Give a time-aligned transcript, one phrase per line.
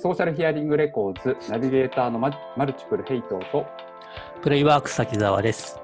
[0.00, 3.66] ソーシャルヒアリングレコーズナビゲーターのママルチプルヘイトと、
[4.42, 5.80] プレイワーク滝沢です。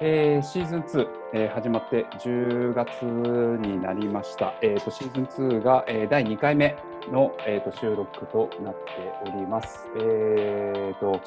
[0.00, 4.52] えーシーズン2、えー始まって10月になりました。
[4.62, 6.76] えーとシーズン2が、えー第2回目
[7.12, 8.80] の、えーと収録となって
[9.22, 9.88] おります。
[9.96, 11.20] えーと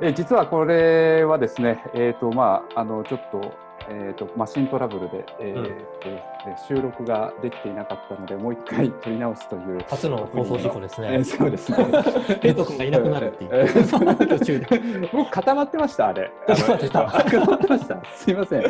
[0.00, 3.40] えー実はこれはですね、えーとまあ、あのちょっと,、
[3.88, 6.22] えーとマシントラブルで、えーうん
[6.68, 9.84] 収録ができていなかったので、もう一回撮り直すという。
[9.88, 11.24] 初の放送事故ですえーね。
[11.24, 11.78] そうですね。
[12.42, 14.26] ヘイト君がいなくなるっていえーう。
[14.38, 15.08] 途中で。
[15.16, 16.32] もう固まってました、あれ。
[16.48, 18.02] 固まってた固まってました。
[18.16, 18.64] すいません。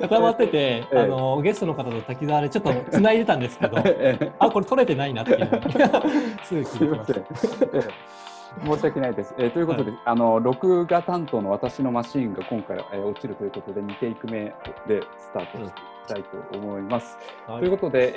[0.00, 5.48] 固まってて、ええあのゲストの方と滝沢でちょっと繋いでたんですけど、 えーあ、これ取れてないなっていう
[6.44, 8.27] すぐ気すづきましいませんた。。
[8.56, 9.34] えー申し訳ないです。
[9.38, 14.54] えーということで、あの録画担当の私のマシーンが今回、えー落ちるということで、2テイク目
[14.86, 15.70] でスタートしてい
[16.06, 17.16] きたいと思います。
[17.46, 18.12] はいということで、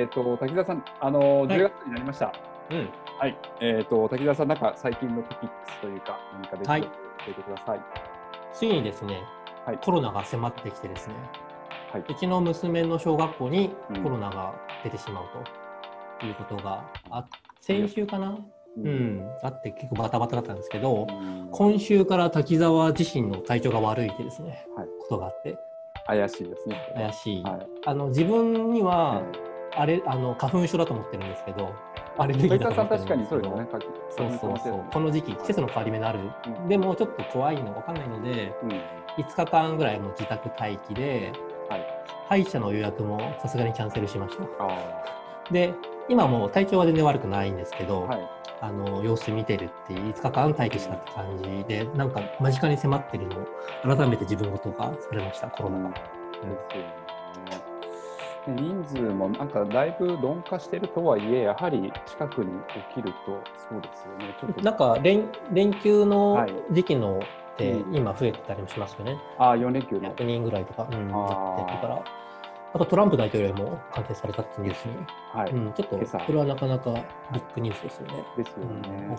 [0.00, 2.32] えー、と滝沢さん、あのい10月になりました。
[2.70, 3.36] うんはい。
[3.60, 6.88] えー、と滝沢さん、なんか最近のトピックスというか、何かできはい教
[7.28, 7.80] えてください。
[8.52, 9.22] ついにですね、
[9.64, 11.14] はいコロナが迫ってきてですね、
[11.92, 12.04] はい。
[12.08, 14.54] うちの娘の小学校にうんコロナが
[14.84, 15.24] 出てしまう
[16.20, 17.24] ということがあ、
[17.60, 18.38] 先週かな、
[18.84, 21.48] うん、あって結構バタバタだったんですけど、うん。
[21.50, 24.86] 今週から滝沢自身の体調が悪いってですね、はい。
[25.00, 25.58] ことがあって。
[26.06, 26.92] 怪しいですね。
[26.94, 27.66] 怪しい、はい。
[27.84, 31.74] あの自分にはえあれあの花粉症だと思ってるんですけど
[32.16, 33.68] アレルギーー、だ滝と思ってるん沢さん確かですけどに
[34.10, 34.48] そうですよね。
[34.48, 34.84] そうそうそう。
[34.90, 36.68] この時期季節の変わり目のある、うん。
[36.68, 38.70] でもちょっと怖いの分かんないのでうん。
[38.70, 41.32] 5日間ぐらいもう自宅待機で
[41.68, 41.86] はい。
[42.28, 44.44] 歯医者の予約もさすがにキャンセルしました。
[44.58, 44.68] あ
[45.50, 45.74] で
[46.08, 48.14] 今もう体調は全然悪くないんですけど、あ。
[48.14, 48.28] はい。
[48.60, 53.46] あの様子見てるっていう5日間待機したって感じでなんか間近に迫ってるのを
[53.96, 55.90] 改めて自分事がされましたコロナが。
[55.90, 57.68] ですよね。
[58.46, 62.50] で人数もなんかだいぶ鈍化してるとはいえ、やはり近くに
[62.94, 64.34] 起きると、そうですよね。
[64.40, 69.18] ちょっとなんか連連休のはい時期のってうん今増えてたりもしますよね。
[69.38, 70.14] ああ、4連休の。
[70.14, 72.02] 100人ぐらいとか、うん、ってるから。
[72.74, 74.96] あとトランプ大統領も感染されたってニュースに、
[75.32, 75.50] はい。
[75.50, 76.90] うん、ちょっとこれはなかなか
[77.32, 78.24] ビッグニュースですよね。
[78.36, 79.10] ですよね、うん。
[79.10, 79.16] うん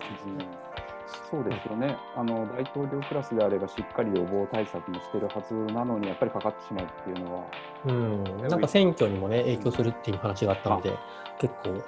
[1.28, 1.96] そうですよね。
[2.16, 7.44] あの大統領クラスであればしっかり予防対策もしてるはずなのに、やっぱりかかってしまうっていうのは、
[7.86, 10.96] うん、なんか選挙にもね影響するっていう話があったので、
[11.40, 11.82] 結構ね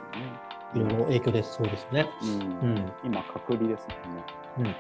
[0.74, 2.08] いろいろ影響ですそうですね。
[2.22, 2.30] うん。
[2.70, 2.92] うん。
[3.04, 4.24] 今、隔離ですもんね。
[4.58, 4.66] うん。
[4.66, 4.74] うん、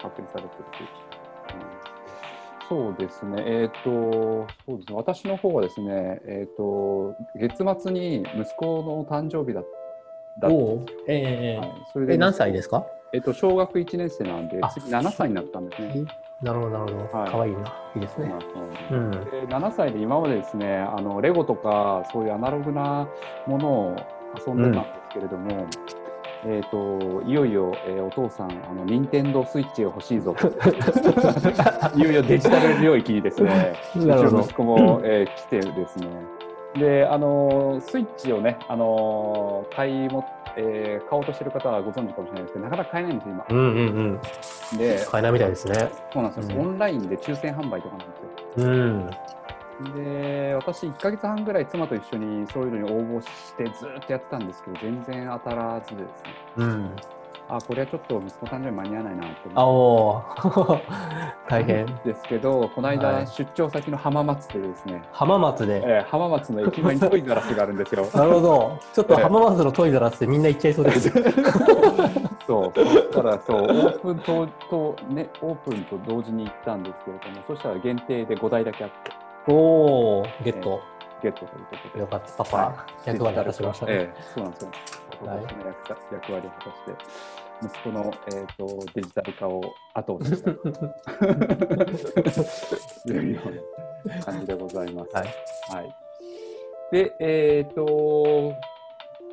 [0.00, 1.91] 隔離されてるし、うん、
[2.72, 9.60] そうですね、えっ、と、そうですね、私の方はですね、えっ、と、月末に息子の誕生日だ
[10.40, 10.56] だった。
[10.56, 12.86] おお、ええはい、それでえ何歳ですか？
[13.12, 16.06] えっ、と、小学1年生なんであ、次7歳になったんですね。
[16.40, 17.18] なるほど、なるほど。
[17.18, 17.30] はい。
[17.30, 17.58] かわいいな。
[17.94, 18.32] いいですね。
[18.90, 19.10] ううんん。
[19.10, 19.18] で
[19.48, 23.06] 7歳で今までですねあのレゴとかそういうアナログな
[23.46, 23.96] ものを
[24.46, 24.80] 遊んでたんで
[25.10, 25.66] すけれども、
[26.44, 30.48] えー、といよいよ、えーお父さんあの任天堂スイッチが欲しいぞと
[31.96, 36.08] いよいよデジタル領域にですね うちの息子も、えー来てですね
[36.74, 40.24] であのスイッチをねあの買いも、
[40.56, 43.46] えー買おうとしてる方はご存知かもしれないですけどなかなか買えないんですよ今。
[43.48, 44.20] うんうん
[44.72, 44.78] うん。
[44.78, 45.74] で買えないみたいですね。
[46.12, 48.14] そうなんですよ、うんオンラインで抽選販売とかなんで
[48.56, 48.68] すよ。
[48.68, 49.10] うん。
[49.84, 56.90] で私、1ヶ月半ぐらい妻と一緒にそういうのに応募してずーっとやってたんですけど、全然当たらずでですね、うん。
[57.48, 60.80] あ、これはちょっと息子誕生日間に合わないなとあ思っおー
[61.50, 61.86] 大変。
[61.86, 65.82] てですけど、この間、はい出張先の浜松でですね、浜松で？
[65.84, 68.06] えー浜松の駅前にトイザラスがあるんですよ。
[68.14, 68.78] なるほど。
[68.92, 71.10] ちょっと浜松のトイザラスでみんな行っちゃいそうです。
[72.46, 79.12] そう、そしたらそう、オープンとと、ね、オープンと同時に行ったんですけれども、そしたら限定で5台だけあって、
[79.48, 80.80] おお、ゲット。
[81.22, 82.00] ゲットということで。
[82.00, 82.44] よかった。
[82.44, 83.92] パパ、役割果たしましたね。
[83.92, 84.70] ええそうなんですよ。
[85.24, 86.94] はい役役割を果たして、
[87.62, 89.62] 息子の、えー、とデジタル化を
[89.94, 90.68] 後押ししたと
[93.12, 93.40] いうよ
[94.04, 95.14] うな感じでございます。
[95.14, 95.26] はい。
[95.76, 95.96] はい
[96.92, 98.54] で、えっ、と、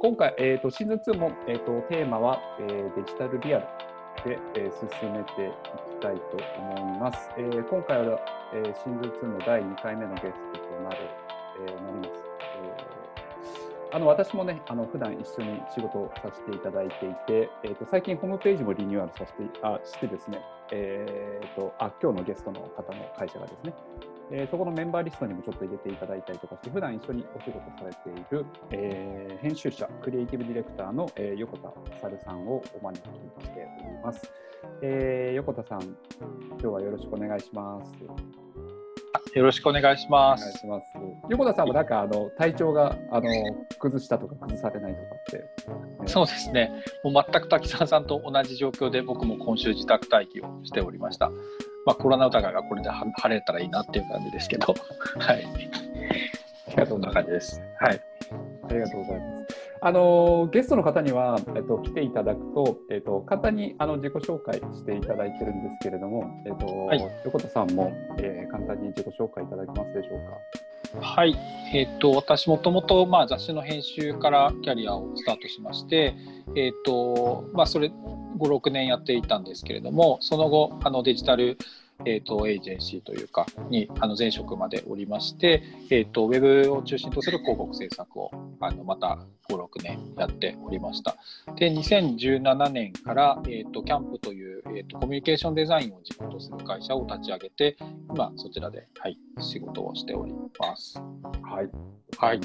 [0.02, 3.66] 今回、えー、とシーズン2も、えー、とテーマは、えーデジタルリアル
[4.24, 5.52] で、えー進めてい
[5.92, 7.30] きたいと思います。
[7.38, 8.20] えー今回は、
[8.54, 10.24] えーシーズン2の第2回目のゲス
[10.54, 10.98] トとなる、
[11.68, 12.10] えーなります。
[12.64, 13.00] えー
[13.92, 23.74] あの私もね、あの普段一緒に仕事をさせていただいていて、えー、と最近ホームページもリニューアルさせてあしてですね、えー、とあ今日のゲストの方の会社がですね、
[24.32, 31.72] えーそこのメンバーリストにもちょっと入れていただいたりとかして、普段一緒にお仕事されている、えー編集者、クリエイティブディレクターの、えー横田
[32.02, 34.32] 勝さんをお招きしております。
[34.82, 37.94] えー横田さん、今日はよろしくお願いします。
[39.36, 40.58] よろしくお願いしお願います。
[40.60, 40.86] します。
[41.30, 43.30] 横田さんもなんかあの体調があの
[43.80, 46.08] 崩したとか崩されないとかって。
[46.08, 46.72] そうですね。
[47.04, 51.32] もう全く滝沢さんと同じ状況で僕も今週自宅待機をしておりました。
[51.86, 54.74] まあコロナ疑いがこれでは晴れたらいいなっていう感じですけど、
[55.18, 55.46] はい。
[56.68, 57.14] ありがとそんございます。
[57.14, 57.62] 感じです。
[57.80, 58.02] はい。
[58.70, 59.70] ありがとうございます。
[59.82, 70.20] あのゲストの方には、えっと、来ていただくと、えっと、簡単にあの自己紹介していただいてるんですけれども、えっとはい横田さんも、えー簡単に自己紹介いただけますでしょう
[70.98, 71.38] はい。
[71.72, 76.16] えっ、と、私もともと、雑誌の編集からキャリアをスタートしまして、
[76.56, 81.58] えっ、と、まあ、それ、5、6年やっていたんですけれども、その後、あのデジタル、
[82.06, 89.20] えっ、と、エージェンシーというか、に、あの、前職までおりまして、えっ、と、ウェブを中心とする広告制作を、あの、また
[89.50, 91.18] 5、6年やっておりました。
[91.56, 97.78] で、2017年から、えっ、と、キャンプという、えっ、と、コミュニケーションデザインを軸とする会社を立ち上げて、
[98.10, 100.96] 今、そちらで、はい、仕事をしております。
[100.96, 101.04] か。
[101.44, 101.70] はい。
[102.18, 102.40] はい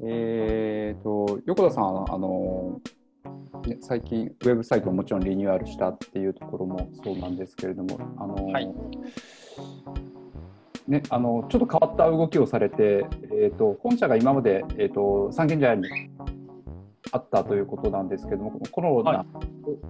[0.00, 2.80] えっと、横田さん、あの
[3.66, 8.68] ね、最近、ウェブサイトももちろんリニューアルしたっていうところもそうなんですけれども、あのはい
[10.86, 15.86] ね、あのちょっと変わった動きをされて、えー、と本社が今まで、えー、と三軒茶屋に
[17.12, 19.26] あったということなんですけども、コロナ、はい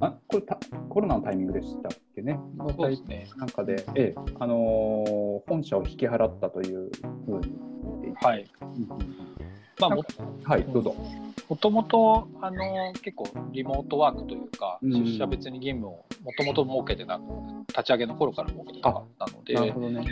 [0.00, 3.28] あこれたコロナのタイミングでしたっけね、のそうですね。
[3.36, 6.90] なんかで、ええあのー本社を引き払ったという
[7.26, 7.58] ふうに
[8.20, 8.44] はい。
[9.80, 10.04] まあ、も
[10.42, 10.94] はい、どうぞ。
[11.48, 14.92] もともと、あの、結構リモートワークというか、うん。
[15.04, 17.22] 出社別に義務をもともと設けてなく、
[17.68, 20.04] 立ち上げの頃から設けてなかったので、なるほどね。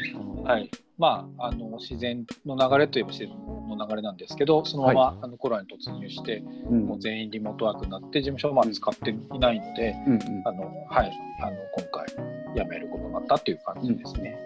[0.44, 0.71] はい。
[0.97, 6.38] まあ、あの、自然の流れといえば自然の流れなんですけど、そのまま、あのコロナに突入して、
[6.71, 6.87] うん。
[6.87, 10.21] もう全員リモートワークになって、事務所まで使っていないので、うんうん。
[10.47, 11.12] あの、はい。
[11.43, 12.06] あの、今回、
[12.56, 14.38] 辞めることになったっていう感じですね。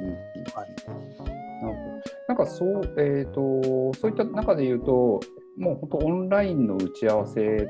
[2.26, 5.20] なんかそう、えっ、と、そういった中で言うと、
[5.60, 7.68] もう本当オンラインの打ち合わせ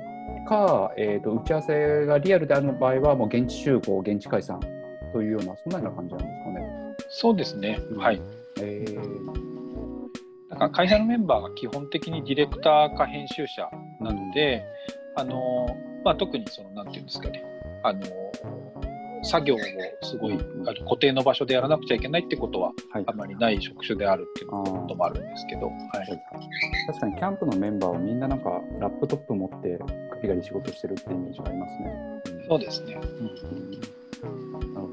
[0.49, 4.61] か、えっ、と、打ち合わせがリアルである場合は、もう現地集合、現地解散
[5.13, 6.61] というような、そんなような感じなんですかね。
[7.09, 7.81] そうですね。
[7.91, 8.23] うんはい。
[8.61, 9.31] えー、
[10.51, 13.69] だから会社のメンバーが基本的にディレクターか編集者
[14.01, 14.63] なので、
[15.17, 15.67] あの
[16.05, 17.45] まあ、特にそのなんていうんですかね
[17.83, 18.01] あの
[19.23, 19.59] 作業を
[20.03, 20.39] すごい
[20.85, 23.05] 固定の場所でやらなくちゃいけないってことははい。
[23.07, 25.77] あまりない職種であるっていうこともあるんですけど、はい。
[26.87, 31.91] 確かにキャンプのメンバーはみんななんかラップトップ持ってガリガリ仕事してるってイメージがありますね。
[32.35, 34.91] うんそうですね、なるほど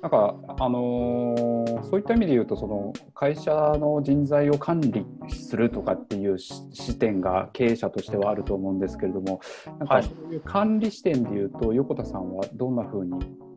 [0.00, 9.40] なんか、あのーそういった意味で言うとその会社の人材を管理するとかっていうし視点が経営者としてはあると思うんですけれども
[9.78, 10.02] なんはい。
[10.02, 13.47] かそういう管理視点で言うと、横田さんはどんなふうに、あのー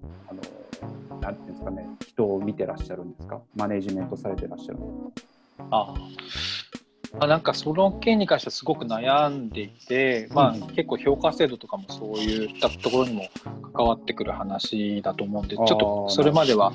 [1.21, 3.39] なんていうんですかね人を見てらっしゃるんですか？
[3.55, 5.93] マネージメントされてらっしゃるんですかあ
[7.19, 10.61] あなんかその件に関してはすごく悩んでいて、まあ、うん。
[10.67, 13.27] 結構評価制度とかもそういったところにも
[13.73, 16.71] 関わってくる話だと思うんでちょっとそれまでは、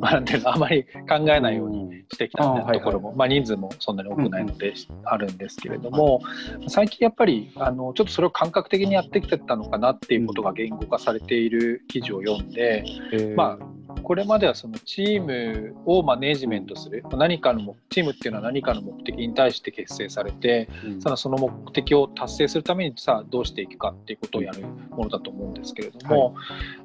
[0.00, 1.96] まあ、なんていうのあまり考えないようにに。
[2.08, 6.20] してきたあーはいはいところも、まあ、人数もそんなに多くないのであるんですけれども、
[6.68, 13.34] 最近やっぱりあのちょっとそれを感覚的にやってきてたのかなっていうことが言語化されている記事を読んで、えー。
[13.34, 13.58] ま
[14.06, 17.02] これまではそのチームをマネージメントする。
[17.10, 21.16] 何かの目チームっていうのは何かの目的に対して結成されてうん。
[21.16, 26.36] その目的を達成するためにさあどうしていくかっていうことをやるものだと思うんですけれども、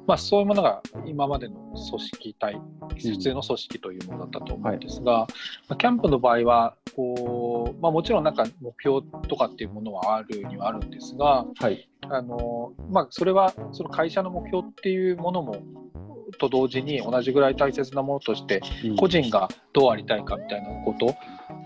[0.04, 2.60] まあ、そういうものが今までの組織体
[3.00, 5.28] 普通の組織というものだったと思うんですが、ま
[5.68, 11.88] あキャンプの場合はこう、まあ、もちろんなんか目標とかっていうものはあるにはあるんですがはい。
[12.08, 15.56] あの、まあ、それはその会社の目標っていうものも
[16.38, 18.60] と同時に同じぐらい大切なものとして
[18.98, 21.14] 個人がどうありたいかみたいなこと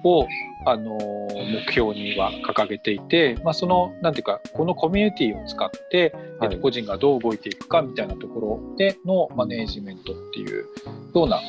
[0.08, 0.26] を
[0.66, 10.66] あの目標には掲げていて、まあ、そのなんていうかこのコミュニティを使って、えっと、個人がどう動いていくかみたいなところでのマネージメントっていう
[11.14, 11.40] ような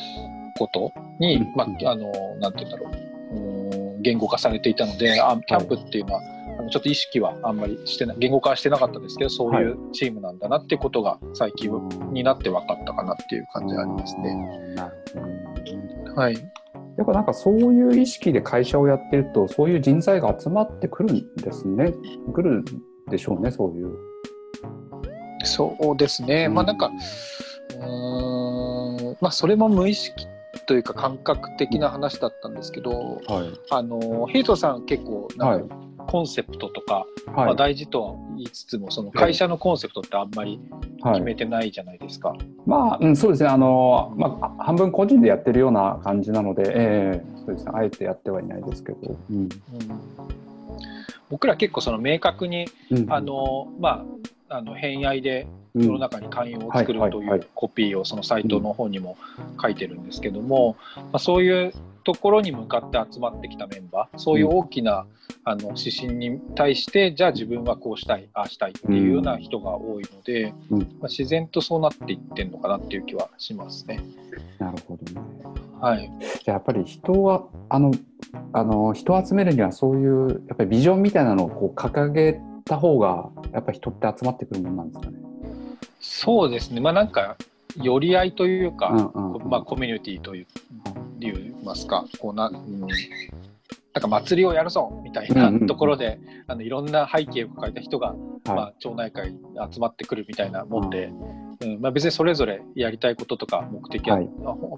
[0.58, 1.53] ことに、うん。
[1.56, 6.37] まあ、あのなんていうんだろう言語化されていたのであキャンプっていうのは、あ
[6.67, 11.71] のちょっと意識はあんまりしてない言語化はしてなかったですけどそういうチームなんだなっていうことが最近
[12.12, 14.36] になって分かったかなっていう感じがありますね。
[16.15, 16.36] はい
[16.97, 21.93] やっぱなんかそういう意識で会社をやってると、そういう人材が集まってくるんですね。
[22.33, 22.65] 来る
[23.09, 23.95] でしょうね、そういう。
[25.43, 26.91] そうですね、まあなんか、
[27.79, 30.25] うーん、まあそれも無意識
[30.65, 33.59] というか感覚的な話だったんですけど、はい。
[33.69, 35.75] あのヘイトさん結構なんか、
[36.07, 37.55] コンセプトとか、まあ、はい。
[37.55, 40.59] 大事とは言いつつもその会社のコンセプトってあんまり
[41.01, 42.35] はい決めてないじゃないですか。
[42.65, 43.49] まあ、うん、そうですね。
[43.49, 47.71] あの、まあ、半分個人でやってるような感じなので、ええそうですね。
[47.73, 49.17] あえてやってはいないですけど。
[49.29, 49.37] うん。
[49.37, 49.49] うん
[51.29, 54.05] 僕ら結構その明確にうんあ、の、ま
[54.49, 59.17] あ、あの偏愛でうん世の中に寛容を作るといはいはいはうコピーをそのサイトの方にも
[59.61, 61.73] 書いてるんですけども、まあ、そういう
[62.07, 65.05] ところに向かって集まってきたメンバーそういう大きな
[65.43, 73.99] あの指針に対してじゃあ自分はこうしたいああしたいっていうような人が多いので、うんまあ、自然とそうなっていってるのかなっていう気はしますね。
[74.57, 75.21] なるほどね。
[75.81, 77.91] はい、じゃあやっぱり人はあの
[78.53, 85.17] あの人を集めるにはそういうやっぱりビジョンみたいなのをこう掲げた方がやっぱり人って集まってくるものなんですかね？
[85.99, 87.35] そうですねまあなんか
[87.75, 90.47] 寄り合いというか、うんうんうんまあ、コミュニティという
[91.19, 92.89] 言いますかこうな、うん、なん
[94.01, 99.39] か祭りをやるぞみたいなうんうんうんところで、あのいろんな背景を抱えた人が、まはあ、町内会に
[99.71, 101.05] 集まってくるみたいなもんで、
[101.62, 104.29] うんまあ、別にそれぞれやりたいこととか目的は、はい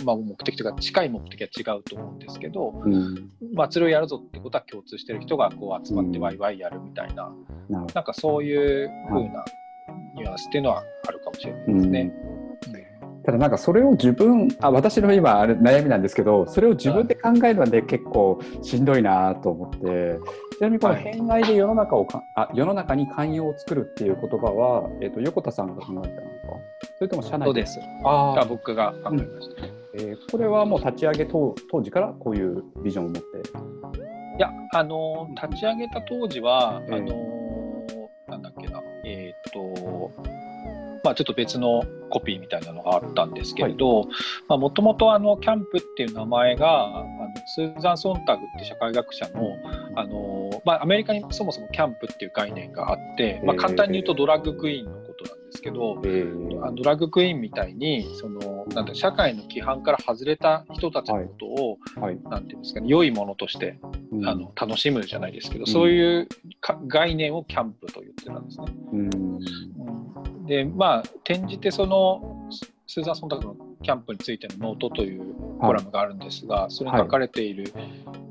[0.05, 2.89] まあ、目的というか近い目的は違うと思うんですけどい。
[2.89, 3.29] うん。
[3.53, 7.33] 祭りをやるぞってことは共通してる人がこう集まってうんワイワイやるみたいな、なる
[7.67, 7.93] ほど。
[7.93, 9.43] なんかそういう風な
[10.15, 12.13] ニュアンスっていうのはあるかもしれないですね。
[13.29, 20.17] ただなんかそれを自分あ私の今あれ悩みなんですけどそれを自分で考えるので結構しんどいなと思って。
[20.57, 21.03] ちなみにこのはい。
[21.03, 26.09] 偏愛で世の中をかあ世の中に寛容を作るっていう言葉は、えー、と横田さんが考えたのか？
[26.97, 27.79] それとも社内そうです。
[28.03, 29.63] あ僕が考えました。
[29.93, 33.27] えーこれはもう立ち上げ当当時からこういうビジョンを持って？
[34.37, 36.95] いや、あのー立ち上げた当時は、ええ。
[36.95, 37.59] あのー
[38.31, 40.11] なんだっけな、えっ、と、
[41.03, 44.07] まあ、ちょっと別のコピーみたいなのがあったんですけれど、
[44.47, 47.07] もともとあのキャンプっていう名前が、あの
[47.55, 49.57] スーザン・ソンタグって社会学者の、
[49.95, 56.75] あのーまあ、アメリカにそもそもキャンプっていう概念があって、まあ、ええ簡単に言うとドラッグクイーンのことなんですけど、えー。
[56.75, 62.19] ドラッグクイーンみたいにそのなんだ社会の規範から外れた人たちのことを、はい。
[62.29, 63.79] なんていうんですかね良いものとして
[64.11, 64.27] うん。
[64.27, 65.67] あの楽しむじゃないですけど、ん。
[65.67, 66.27] そういう
[66.61, 68.65] か概念をキャンプと言ってたんですね。
[68.93, 69.39] うん
[70.49, 72.49] でまあ転じてその
[72.87, 77.71] スーザン・ソンタクのキャンプについてのノートというコラムがあるんですが、それに書かれている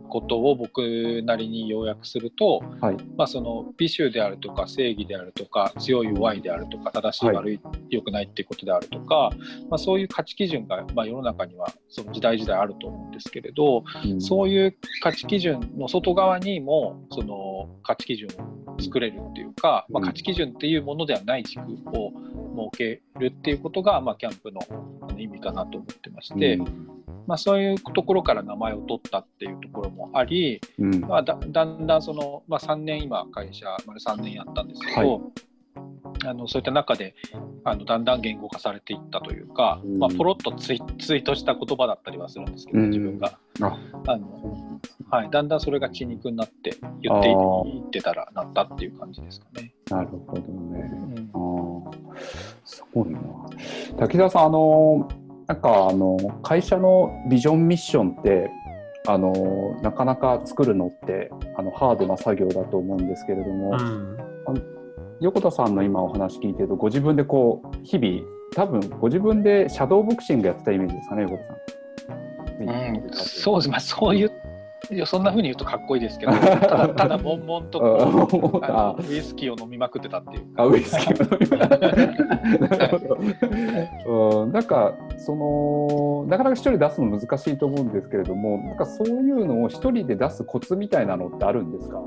[0.09, 2.97] ことを僕なりに要約すると、はい。
[3.17, 7.61] まあ、その美醜であるとか正義であるとか強い弱いであるとか正しいはい悪い
[7.91, 9.31] 良くないっていうことであるとか、
[9.71, 14.21] まあ、そういう価値基準が、まあ、世の中にはその時代時代あると思うんですけれど、うん。
[14.21, 22.13] そういう価値基準の外側にもその価値基準を作れるっていうか、まあ、価値基準っていうものではない軸を
[22.73, 24.61] 設けるっていうことが、まあ、キャンプの
[25.19, 35.49] 意味かなと思ってまして、うんまあ、そういうところから名前を取ったっていうところもあり、うんまあ、だだんだんその、まあ、3年今会社丸3年やったんですけど、はい
[36.27, 37.15] あのそういった中で
[37.65, 43.39] あのだんだん言語化されていったというか、うんまあ、ポロッとツイツイートした言葉だったりはするんですけど、うん自分が。
[43.61, 47.33] ああのはい、だんだんそれが血肉になって言ってい
[47.87, 49.73] ってたらなったっていう感じですかね。
[49.91, 50.91] なるほどね。
[51.33, 52.15] うんああ、
[52.65, 53.21] すごいな。
[53.99, 55.09] 滝沢さん、あの、
[55.49, 58.51] なんか、あの、会社のビジョンミッションって。
[59.07, 59.33] あの、
[59.81, 63.71] なかなか作るのって、あの、ハードな作業だと思うんですけれども。
[63.71, 64.17] うん
[65.21, 68.21] 横田さんの今お話聞いてると、ご自分でこう、日々。
[68.55, 72.69] 多分、ご自分でシャドーボクシングやってたイメージですかね、横田さん。
[72.69, 74.31] うん、そうです、まあ、そういう
[74.91, 77.87] いやそんな風に言うとかっこいいですけどただただ悶々とこ
[78.63, 78.97] うあのあ。
[78.99, 81.49] ウイスキーを飲みまくってたっていうあ、ウイスキーを飲み。
[84.43, 92.01] うん、なんか、その、なかなか一人で出すの難しいと思うんですけれども、なんかそういうのを一人で出すコツみたいなのってあるんですか？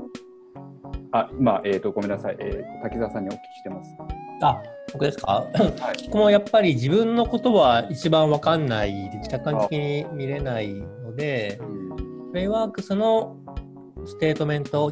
[1.12, 3.90] あ、今、えっ、と、ごめんなさい、えーと、滝沢さんにお聞きしてます。
[4.42, 4.60] あ
[4.92, 5.32] 僕ですか？
[5.32, 6.04] はい。
[6.10, 11.60] 僕もやっぱり自分のことは一番わかんないで客観的に見れないので
[12.32, 13.36] フレイワークスの
[14.06, 14.90] ステートメント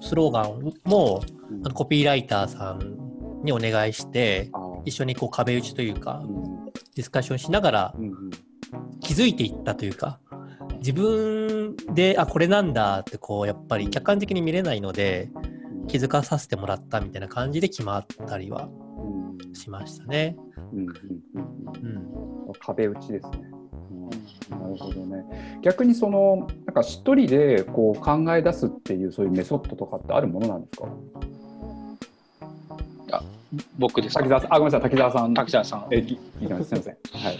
[0.00, 1.22] スローガンも
[1.64, 4.50] あのコピーライターさんにお願いして
[4.84, 8.30] 一緒にこう壁打ちというかうんディスカッションしながらうんうん。
[9.00, 10.18] 気づいていったというか
[10.78, 15.30] 自分であこれなんだってこうやっぱり客観的に見れないので
[15.86, 19.54] 気づかさせてもらったみたいな感じで決まったりはうん。
[19.54, 20.36] しましたね。
[20.72, 20.88] うんうん
[21.34, 22.46] うん。
[22.46, 23.51] うん、壁打ちですね。
[24.52, 25.60] うんなるほどね。
[25.62, 30.88] 逆にそのなんか一人でこう考え出すっていうそういうメソッドとかってあるものなんですか？
[33.78, 34.20] 僕ですか？
[34.20, 35.34] 滝沢さん、あごめんなさい滝沢さん。
[35.34, 36.68] 滝沢さんえ聞聞いてます。
[36.68, 36.94] すみません。
[36.94, 37.38] はい。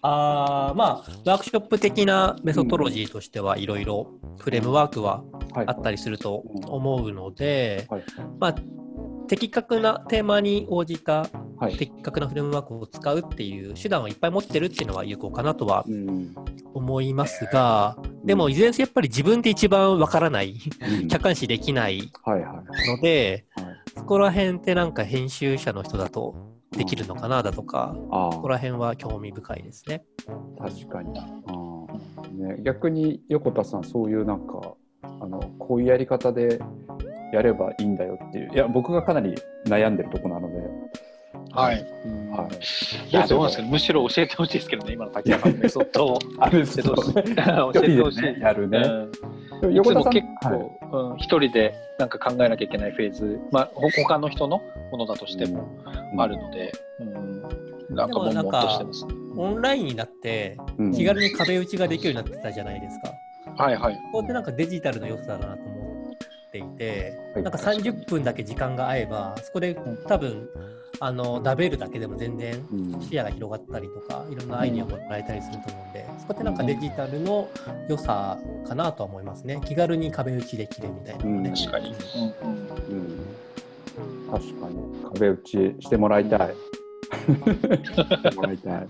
[0.00, 4.06] あーまあワークショップ的なメソトロジーとしてはいろいろ
[4.38, 5.24] フレームワークは
[5.66, 8.04] あったりすると思うので、はい
[8.38, 8.54] まあ、
[9.28, 11.26] 的確なテーマに応じた
[11.60, 11.76] はい。
[11.76, 16.34] 的確なフレームワークを使うっていう手段をいっぱい持ってるっていうのは有効かなとはうん。
[16.74, 22.96] 思いますが、でもいずれにせよやっぱり自分で一番わからない、うん客観視できないはいはい。
[22.96, 23.64] ので、はい
[23.96, 26.34] そこら辺ってなんか編集者の人だと
[26.70, 30.04] できるのかなだとか、あそこら辺は興味深いですね。
[30.60, 31.12] あ、確かに。
[31.12, 36.60] ね、逆に横田さん、そういうなんか、あのこういうやり方で
[37.32, 39.34] やればいいんだよっていう、いや、僕がかなり
[39.66, 40.56] 悩んでるとこなので、
[41.52, 41.74] はい。
[42.30, 43.10] はい。
[43.10, 43.70] いや、どうなんですかね。
[43.70, 46.18] むしろ教えてほしいですけどね、今の滝山さ んのメソッドを。
[46.38, 47.14] あれ教えてほしい。
[47.14, 47.22] 教え
[47.96, 48.22] てほしい。
[48.22, 48.78] ねやるね。
[48.78, 49.12] うん
[49.60, 55.66] でもいつも結はい構、うん、一人でなんか考えなきゃいけないフェーズ、まあ、ほ他の人のものだとしても
[56.16, 57.42] あるので、うん
[57.96, 59.12] なんか悶々としてますね。
[59.36, 63.12] オンラインになってうん気軽に壁打ちができるようになってたじゃないですか。
[63.64, 63.94] はいはい。
[63.96, 65.67] ここってなんかデジタルの良さだなと思
[66.64, 70.48] っていて、はいなんか30分だけ時間が合えば、そこで多分、
[71.00, 77.48] あのダベルだけでも全然うん視野が広がったりとか、いろんなアイディアもらえたりすると思うんで、そこってなんかデジタルの
[77.88, 79.60] 良さかなとは思いますね。
[79.64, 81.50] 気軽に壁打ちできるみたいなのね。
[81.50, 81.88] うん確かに。
[81.90, 83.18] うんうんうん
[84.30, 86.54] 確かに壁打ちしてもらいたい。
[88.36, 88.88] もらいたい。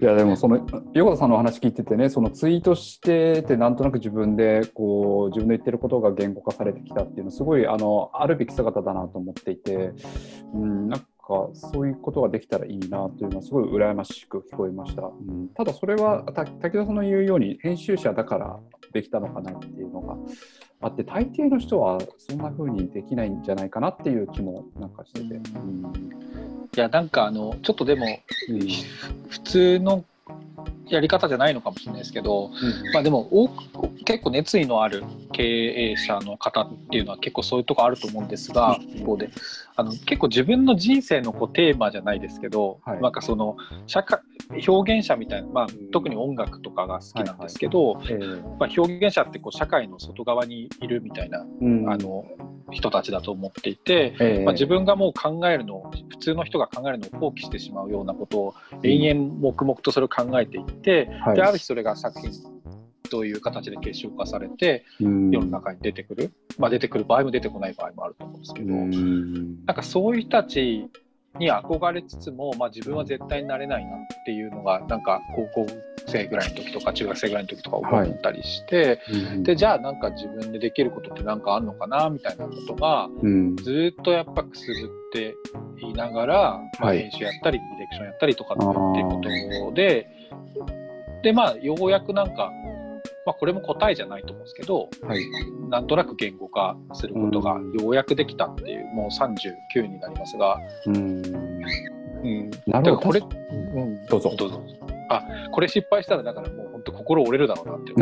[0.00, 9.92] いやでもその横田さんのお話聞いててねそのツイートしててなんとなく自分でこう自分の言ってることが言語化されてきたっていうのはすごいあのあるべき姿だなと思っていて、
[10.54, 11.06] うん、なんか
[11.52, 15.02] そういうことができたらいいなというのはすごい羨ましく聞こえました。
[15.02, 18.58] うん、ただそれはた滝田さんの言うように編集者だから
[18.92, 20.16] できたのかなっていうのが
[20.80, 25.34] あって大抵の人はそんな風にできないんじゃないかなっていう気もなんかしてて。
[25.34, 25.92] うん。
[26.76, 28.06] いや、なんかあの、ちょっとでも、
[28.48, 28.60] うん。
[29.28, 30.04] 普通の
[30.88, 32.50] やり方じゃないのかもしれないですけど、
[32.92, 38.82] まあでも多く結構熱意のある経営者の方っていうのは結構そういうとこあると思うんですが、うん。
[38.96, 39.30] 一方で。
[39.76, 43.02] あの結構自分の人生のこうテーマじゃないですけど、はい。
[43.02, 43.56] なんかその
[43.86, 44.20] 社会
[44.66, 51.88] 表現者みたいな、まあうん、特に音楽とかが好きなんですけど、えーまあ、表現者ってこう社会の外側にいるみたいなうん。
[51.88, 52.24] あの
[52.70, 61.36] 人たちだと思っていて、えーまあ、自分がもう考えるのを普通の人が考えるのを放棄してしまうようなことを延々黙々とそれを考えていって、はい。
[61.36, 62.32] である日それが作品
[63.10, 65.30] という形で結晶化されてうん。
[65.30, 69.64] 世の中に出てくる、まあ、出てくる場合も出てこない場合もあると思うんですけど、うん。
[69.64, 70.88] なんかそういう人たち
[71.38, 75.66] に憧れつつも、まあ、自分は絶対になれないなっていうのがなんか高校
[76.06, 85.34] 生ぐらいの時とか中学生ぐらいの時とか思ったりして、うんでじゃあなんか自分でできることって何かあんのかなみたいなことがうんずっとやっぱくすぶって
[85.80, 87.02] いながら、まあ、はい。
[87.02, 88.64] 編集やったりディレクションやったりとかって
[89.00, 90.08] いうことで
[91.22, 92.50] でまあようやくなんか、
[93.28, 95.22] まあ、これも答えじゃないと思うんですけどはい。
[95.68, 100.96] なんとなく言語化することがようやくできたっていう、もう39になりますが、うん。
[100.96, 101.00] う
[102.26, 103.08] ん、なるほど。
[103.08, 103.24] これ、う
[103.84, 104.34] ん、どうぞ。
[104.34, 104.62] どうぞ。
[105.10, 107.92] あこれ失敗したらだからもう本当心折れるだろうなって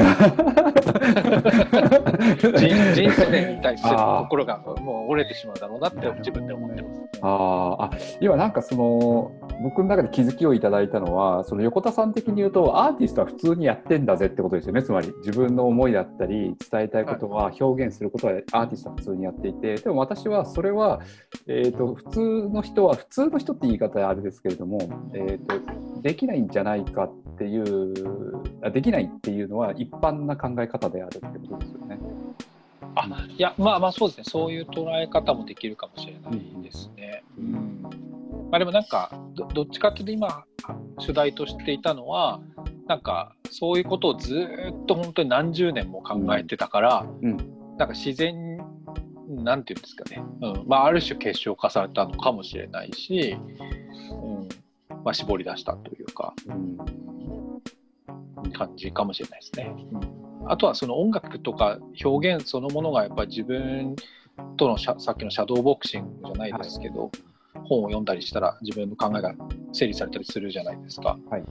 [2.58, 7.00] 人人生に対する心がもう折れてしまうだろうなって自分で思ってます。
[7.22, 7.84] あー。
[7.84, 9.30] あ今なんかその
[9.62, 14.82] 僕の中で気づきをいただいたのはその横田さん的に言うとアーティストは普通にやってんだぜってことですよね。
[14.82, 21.00] つまり自分の思いだったり伝えたいことは表現することはアーティストは普通にやっていてでも私はそれは、
[21.46, 24.78] えー、と普通の人は普通の人って言い方はあれですけれども、
[25.14, 27.94] えー、とできないんじゃないかっていう
[28.62, 31.98] あできないっていうのは一般な考え方であるってことですよね。
[32.94, 34.24] あいやまあまあそうですね。
[34.26, 37.22] そういう捉え方もできるかもしれないですね。
[37.38, 38.15] うん
[38.50, 40.44] まあ、でもなんかどどっちかっていうと今
[40.98, 42.40] 主題としていたのは
[42.86, 47.36] なんかそういうことをずーっと本当に何十年も考えてたから、うん。
[47.76, 48.58] なんか自然
[49.28, 50.68] なんていうんですかね、うん。
[50.68, 53.36] まあ、ある種結晶化されたのかもしれないし、
[54.10, 54.48] うん。
[55.04, 56.76] まあ、絞り出したというかうん。
[58.52, 59.74] 感じかもしれないですね。
[60.42, 63.96] うん、あとはその音楽とか表現そのものがやっぱり自分
[64.56, 67.10] とのさっきのシャドーボクシングじゃないですけど、
[67.66, 69.34] 本を読んだりしたら自分の考えが
[69.72, 71.44] 整理されたりするじゃないですか、はい。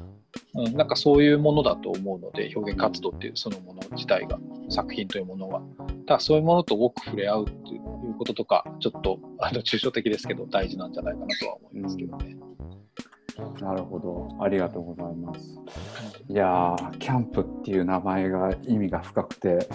[0.56, 5.62] うん、なんかそういうものだと思うので表現活動っていうそのもの自体が作品というものは。
[5.62, 7.82] だからそういうものと多く触れ合うっていう
[8.18, 12.38] こととかちょっとあの抽象的ですけど大事なんじゃないかなとは思いますけどね。
[13.60, 15.60] なるほど、ありがとうございます。
[16.30, 19.68] いやー、キャンプっていう名前が意味が深くて、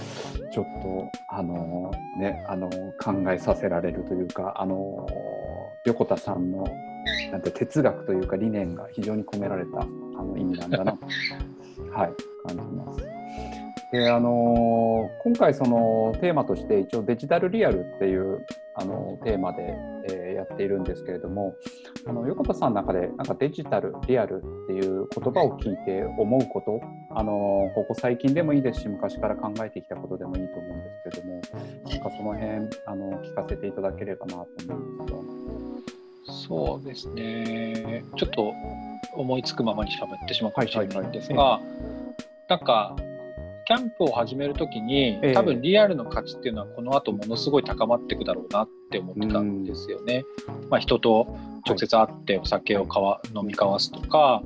[0.53, 5.40] ちょっと、あのーね、あのー考えさせられるというか、あのー
[5.87, 6.65] 横田さんの
[7.33, 10.99] なんて哲学というか理念が非常に込められたあの意味なんだなと、
[11.93, 12.13] はい、
[12.47, 13.21] 感じます。
[13.93, 19.75] であの今回そのテーマとして一応デジタルリアルっていうあのテーマで、
[20.09, 21.57] えー、やっているんですけれども
[22.07, 26.81] あの横田さんの中でなんかデジタルリアルっていう言葉を聞いて思うこと
[27.17, 31.41] あのここ最近でもいいですし昔から考えてきたことでもいいと思うんですけれども
[31.91, 34.39] なんかその辺あの聞かせていただければなと
[34.69, 35.40] 思うんですが。
[36.47, 38.05] そうですね。
[38.17, 38.53] ちょっと
[39.15, 42.15] 思いつくままに喋ってしまうかもしれないんですが、はいはいはい、
[42.49, 42.97] なんか
[43.67, 50.25] キャンプを始めるときに、えー、多分リアルの価値っていうのはこの後ものすごい高まっていくだろうなって思ってたんですよね。
[50.69, 54.43] まあ、人と直接会ってお酒をかわ飲み交わすとか、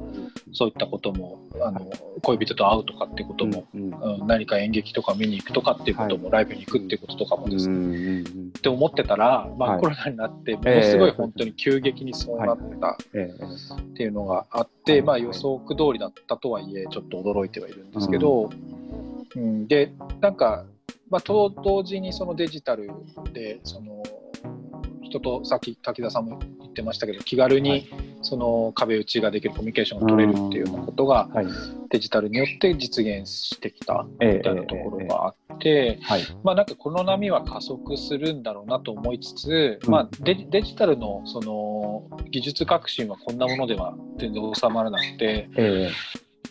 [0.53, 1.90] そういったこともあの
[2.22, 8.24] 恋人と会うとかっていうことも、うん、何か演劇とか見に行くとかっていうことも、ライブに行くっていうこととかもですね、っ
[8.61, 12.96] て思ってたら、まあ、コロナになってものすごい本当に急激にそうなったっ
[13.94, 18.50] ていうのがあって、まあ、予測通りだったとはいえちょっと驚いてはいるんですけど。
[19.37, 20.64] うん、でなんか、
[21.11, 22.90] まあ、と同時にそのデジタル
[23.33, 24.03] でその
[25.03, 27.88] 人とさっき滝田さんも言ってましたけど気軽に
[28.23, 31.29] その壁打ちができるコミュニケーションが取れるっていうようなことが
[31.90, 36.01] デジタルによって実現してきたみたいなところがあって、
[36.42, 45.49] まあなんかこの波は加速するんだろうなと思いつつ、まあデジタルのその技術革新はこんなものでは全然収まらなくて、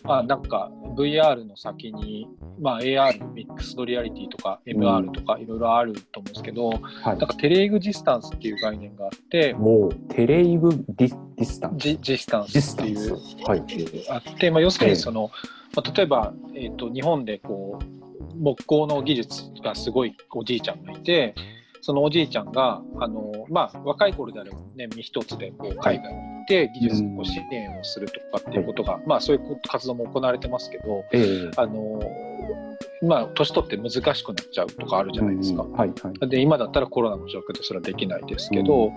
[0.04, 2.28] まあ、なんか VR の先に、
[2.60, 11.82] まあ、AR、 Mixed Reality とか MR とかいろいろあると思うんですけど、うんはい、なんか telexistence っていう概念があって、もうテレイグディディスタンス。
[11.82, 13.14] ジジスタンスっていう、
[13.46, 13.64] はい、
[14.10, 15.30] あって、まあ、要するにその、
[15.74, 21.34] まあ、例えば、えーと、日本でこう木工の技術がすごいおじいちゃんがいて、
[21.84, 31.04] そのおじいちゃんがあの、まあ、若い頃であればね身一つでこう海外にて技術の支援をするとかっていうことが、まあ、そういう活動も行われてますけど、
[31.56, 32.00] あの
[33.02, 35.62] まあ、年取って難しくなっちゃうとかあるじゃないですか。
[35.62, 38.92] はいはい、で今だったらコロナの状況でそれはできないですけど、うん、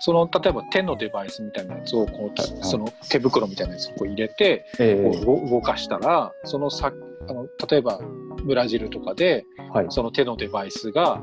[0.00, 6.92] その例えば手のデバイスみたいなやつをこう、その手袋みたいなやつをこう入れて、こう動かしたらそのさ
[7.28, 8.00] あの例えば
[8.44, 11.22] ブラジルとかで、はい、その手のデバイスが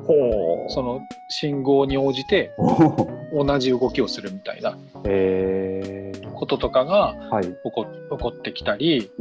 [0.70, 2.52] その信号に応じて
[3.34, 4.78] 同じ動きをするみたいな
[6.34, 9.12] こととかが起こ,、起こってきたり、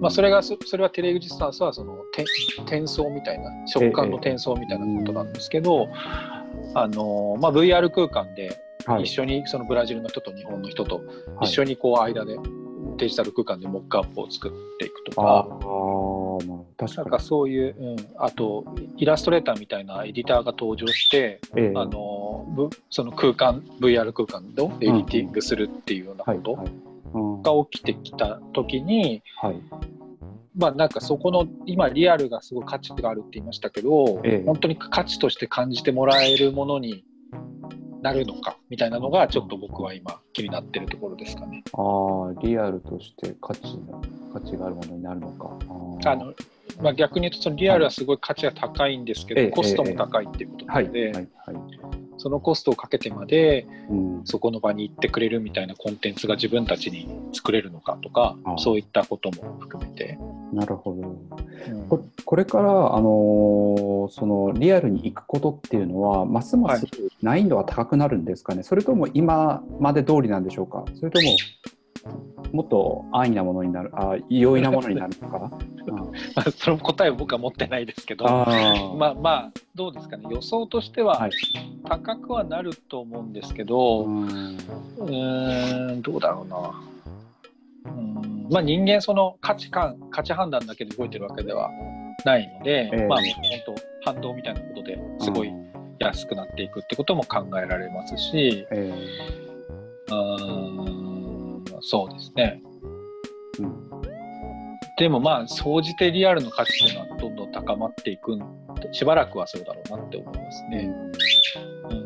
[0.00, 2.02] まあ、それがそれはテレグジスタンスはその
[2.64, 5.88] 転送みたいな食感の転送みたいなことなんですけど、
[6.74, 8.60] あのまあ、VR 空間で
[9.00, 11.02] 一緒にそのブラジルの人と日本の人と
[11.42, 12.36] 一緒にこう間で
[12.96, 15.46] デジタル空間でモックアップを作っていくとか。
[16.86, 18.64] 確かなんかそういう、うん、あと
[18.96, 29.60] イラストレーターみたいなエディターが登場して、えー、あのその空間 VR 空間をエディティングするっていうようなことが起きてきた時に、はい、
[30.56, 37.04] まあなんかそこの今リアルがすごい価値があるって言いましたけど、えー、本当に価値として感じてもらえるものに
[38.02, 41.62] なるのかみたいなのがちょっと僕は今気になってるところですかね。
[41.72, 41.80] あ
[42.36, 43.78] あリアルとして価値
[44.32, 45.56] 価値があるものになるのか。
[46.04, 46.34] あの
[46.80, 51.28] まあ、逆に言うとそのリアルはすごい価値が高いんですけど、はい、コストも高いっていうことなので、
[52.18, 53.66] そのコストをかけてまで、
[54.24, 60.18] そこの場に行ってくれるみたいなコンテンツが自分たちに作れるのかとかそういったことも含めて。
[60.52, 66.86] なるほど、うん、ここれから、あのー、そのリアルに行くことっていうのはますます
[67.22, 70.84] 難易度が高くなるんですかね、はい、それとも今まで通りなんでしょうか？
[70.94, 71.34] それとも
[72.52, 75.38] もっと安易なものになる、あ容易なものになるのか？
[75.86, 78.46] な、うん、まあ、その答えは僕は持ってないですけど、あ
[78.96, 81.28] まあまあ、どうですかね、予想としては
[81.84, 86.56] 高くはなると思うんですけど、はい、うんどうだろうな。
[87.84, 91.70] うんまあ、人間、その価値観、価値判断だけで動いてるわけでは
[92.24, 95.52] ないので、えー、まあ、本当、反動みたいなことですごい
[95.98, 100.81] 安くなっていくってことも考えられますし、えー、うん
[101.82, 102.62] そうですね。
[103.58, 103.90] うん、
[104.98, 108.38] でもまあ総じてリアルの価値っていうのはどんどん高まっていく
[108.92, 110.90] しばらくはそうだろうなって思いますね。
[111.90, 112.02] うん、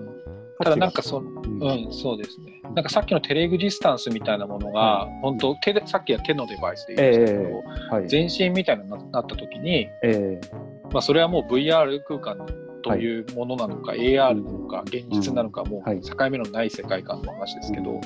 [0.62, 2.60] ただなんかそ,、うん、そうですね。
[2.74, 12.46] なんかさっきのテレグジスタンスみたいなものが、うん、本当手でさっきは手のデバイスで言いましたけど、えーはい、全身みたいになった時に、えー、まあ、それはもう VR 空間
[12.82, 18.00] というものなのか、はい、AR なのか現実なのか、もう境目のない世界観の話ですけど、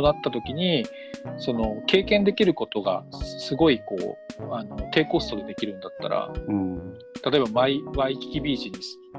[0.00, 0.84] となった時に
[1.38, 3.96] その経験できることがすごいこ
[4.40, 6.92] うあの低コストでできるんだったら、うん、
[7.30, 8.78] 例えばマイワイキキビーチに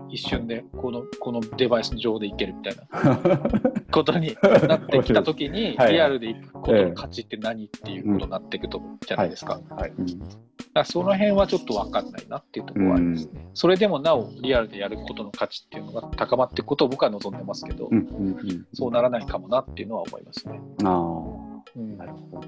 [0.10, 3.20] 一瞬でこのこのデバイスの上で行けるみたいな。
[3.92, 9.60] ことになってきた時に リアルで行くことの価値って何っていうことになっていくとじゃないですか。
[9.70, 9.92] はい、はい
[10.74, 13.48] らその辺はちょっと分かんないなっていうところはありますね。
[13.54, 20.60] それでもなおリアルでやることの価値っていうのが高まっていくことを僕は望んでますけど、うんうんうん、そうならないかもなっていうのは思いますね。
[20.84, 22.48] ああ、うんなるほど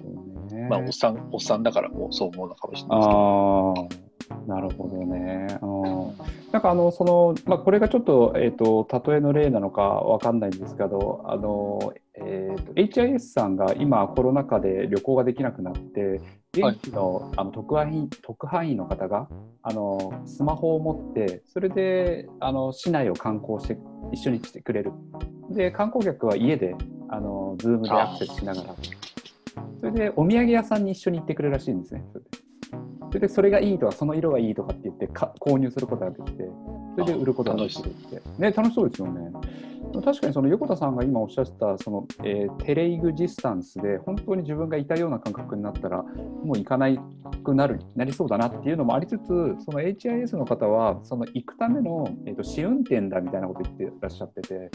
[0.56, 0.68] ね。
[0.70, 4.13] まあ、おっさん、おっさんだからもうそう思うのかもしれないですけど。
[4.48, 5.48] なるほどね。
[5.62, 16.22] あーなんかあのそのまあこれがちょっとえっ、と例えの例なのかわかんないんですけど、あのえっ、と HIS さんが今コロナ禍で旅行ができなくなって、
[16.54, 19.28] 現地の,、あの特派員特派員の方が
[19.64, 23.78] あのスマホを持ってそれであの市内を観光して
[24.12, 24.92] 一緒にしてくれる。
[25.50, 26.76] で観光客は家で
[27.10, 28.76] あのズームでアクセスしながら。
[29.80, 32.04] それでお土産屋さんに一緒に行ってくれるらしいんですね。
[32.12, 32.30] それで
[33.14, 36.50] それでそれがいいとかその色がいいとかって言ってか購入することができて
[36.96, 37.90] それで売ることができて。
[38.40, 39.32] ね楽しそうですよね。
[40.04, 47.00] 確かにその横田さんが今おっしゃってたその、えーテレイグジスタンスで本当に自分がいたような感覚になったらもう行かない
[47.44, 49.28] くなるなりそうだなっていうのもありつつ
[49.64, 54.72] その HIS の方はその行くための、えー、と試運転だみたいなこと言ってらっしゃってて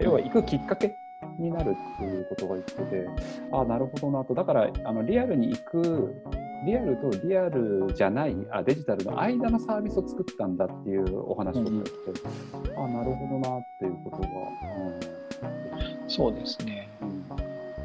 [0.00, 0.94] 要は行くきっかけ
[1.38, 3.08] になるっていうことが言ってて
[3.50, 4.34] ああなるほどなと。
[4.34, 6.14] だからあのリアルに行く
[6.64, 11.90] リアルとリアルじゃないあデジタルの間のサービスを作ったんだっていうお話を聞いて、
[12.76, 14.28] あなるほどなっていうことが、
[16.08, 16.88] そうですね。
[17.00, 17.24] うん。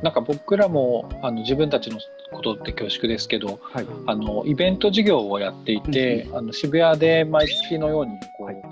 [0.03, 1.97] なんか僕らもあの自分たちの
[2.31, 3.87] ことって恐縮ですけど、はい。
[4.05, 8.55] あのイベント事業をやっていて、あの渋谷で毎月のようにこう、はい。
[8.55, 8.63] えっ、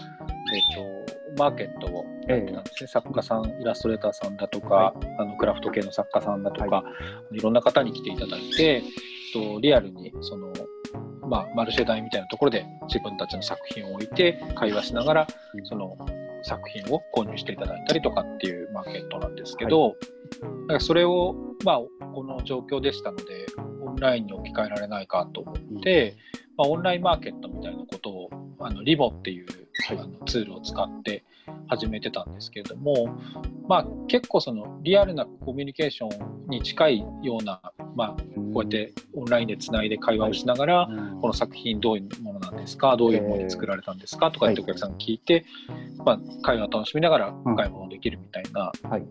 [0.76, 0.95] と
[1.38, 6.84] マーケットをやってたんですね、作家さん、イラストレーターさんだとか、はあのクラフト系の作家さんだとか、、は
[7.32, 7.40] い。
[7.40, 8.84] ろんな方に来ていただいて、
[9.36, 10.54] とリアルにその、
[11.28, 15.28] まあ、マルシェ台みたいなところで自分たちの作品を置いて会話しながら
[15.66, 15.98] その
[16.44, 19.96] 作品を購入していただいたりとかっていうマーケットなんですけど、
[20.42, 23.48] だからそれを、まあ、この状況でしたので
[23.84, 26.16] オンラインに置き換えられないかと思って、
[26.58, 31.24] まあ、オンラインマーケットみたいなことをあのリボっていう、はいあのツールを使って
[31.68, 33.18] 始めてたんですけれども、
[33.68, 37.62] まあ、結構そのリアルなコミュニケーションに近いような、
[37.96, 38.10] まあ、
[38.54, 41.22] こうやってオンラインでつないで会話をしながら、うん。
[41.22, 45.46] この作品どういうものなんですかどういうもので作られたんですかとかってお客さんに聞いて、
[46.04, 49.04] まあ、会話を楽しみながらお買い物できるみたいな、はい。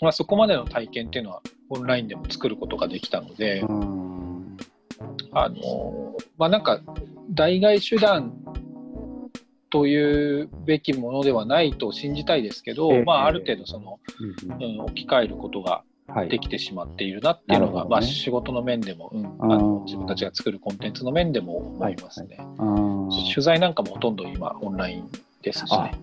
[0.00, 4.56] まあ、そこまでの体験っていうのはオンラインでも作ることができたので、うん。
[5.32, 6.80] あのまあなんか
[7.30, 8.39] 代替手段
[9.70, 16.28] というべきものではないと信じたいですけど、ええまあ、ある程度その、うんうん、置き換えることがはい。
[16.28, 17.90] できてしまっているなっていうのが、なるほどね。
[17.90, 22.36] まあ、仕事の面でも、うん、あの自分たちが作るコンテンツの面でも思いますね。
[22.40, 23.32] あー。
[23.32, 25.08] 取材なんかもほとんど今オンライン
[25.42, 25.94] ですしね。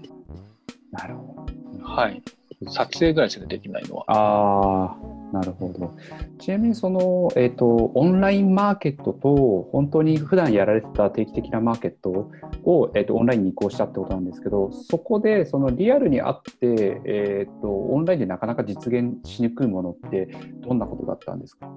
[0.91, 1.45] なるほ
[1.79, 1.83] ど。
[1.83, 2.23] はい。
[2.69, 4.05] 撮影ぐらいしかできないのは。
[4.07, 4.95] ああ、
[5.31, 5.93] なるほど。
[6.39, 12.29] ちなみにその、えっ、と、オンラインマーケットと、本当に普段やられてた定期的なマーケット
[12.63, 20.29] を、えっ、と、オンラインに移行したってことなんですけど、そこで、そのリアルにあって、えっ、と、オンラインでなかなか実現しにくいものって、
[20.61, 21.69] どんなことだったんですか？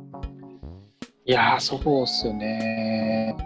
[1.27, 3.37] いや、そうっすよね。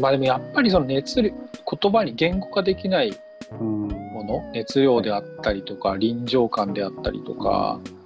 [0.00, 3.12] まあでもやっぱりその熱量、言葉に言語化できない
[3.60, 3.88] うん。
[3.88, 7.97] もの、熱量であったりとか、臨場感であったりとか、うん。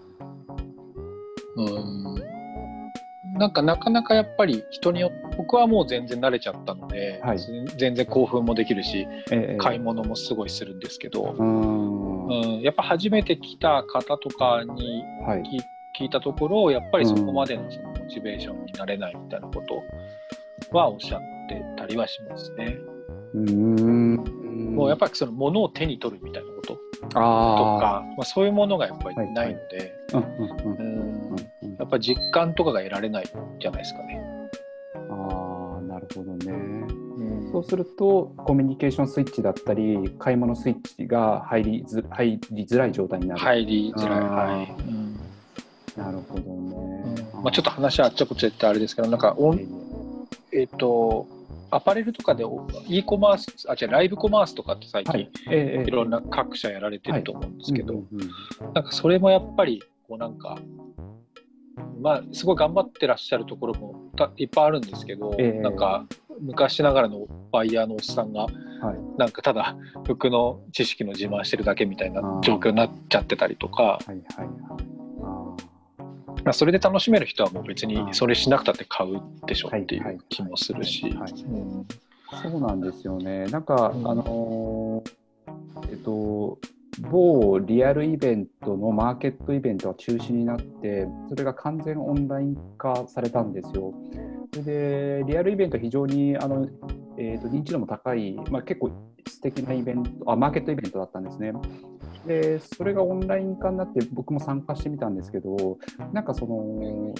[3.34, 7.38] なんかなかなかやっぱり人によって、僕はもう全然慣れちゃったので、はい
[7.78, 12.26] 全然興奮もできるし、ええ買い物もすごいするんですけど、うん。
[12.28, 15.42] うん、やっぱ初めて来た方とかにはい。
[15.42, 15.62] 聞
[15.94, 22.78] 聞いたところやっぱりそこまでのそのモチベーションになれないみたいなことはおっしゃってたりはしますね。
[23.34, 24.16] うん。
[24.74, 26.51] もうやっぱりその物を手に取るみたいなこ
[27.08, 29.92] とかまあ、そういうものがやっぱりないので、
[31.78, 33.26] やっぱり実感とかが得られないん
[33.60, 34.20] じゃないですかね。
[35.10, 36.52] ああ、なるほどね。
[36.52, 43.40] うんそうすると、コミュニケーションスイッチだったり、買い物スイッチが入りづ入りづらい状態になる。
[43.40, 44.20] 入りづらい。
[44.20, 45.12] はいうん
[45.96, 47.28] なるほどね。
[47.42, 49.60] まあ、ちょっと話はあっちゃこっちゃ言ってあれですけどなんかオン
[50.52, 51.26] えっ、と
[51.72, 55.30] アパレルとかでお e コマースあ違うライブコマースとかって最近、はい。
[55.50, 58.30] ええええいろんな各社やられてると思うんですけど、うんうんうん
[58.74, 60.56] なんかそれもやっぱりこうなんか
[62.00, 66.06] まあすごい頑張ってらっしゃるところもたいっぱいあるんですけど、ええなんか
[66.40, 68.52] 昔ながらのバイヤーのおっさんがはい。
[69.16, 74.91] なんかただ服の知識の自慢してるだけみたいな状況になっちゃってたりとか、はいはいはい。
[76.42, 81.14] あまあ、それで楽しめる人はもう別にそれしなくたって買うでしょっていう気もするし。
[82.42, 83.44] そうなんですよね。
[83.46, 85.22] なんか、うんあのー
[85.90, 86.58] えっと、
[87.10, 93.94] 某リアルイベントのマーケットイベントは中止になって、それが完全オンライン化されたんですよ。
[94.52, 96.68] それで、リアルイベント、非常にあの、
[97.18, 98.90] えーと、認知度も高い、まあ、結構
[99.26, 101.52] 素敵なイベントあ、マーケットイベントだったんですね。
[102.26, 105.78] で、それがオンライン化になって、僕も参加してみたんですけど、
[106.12, 107.14] なんかその、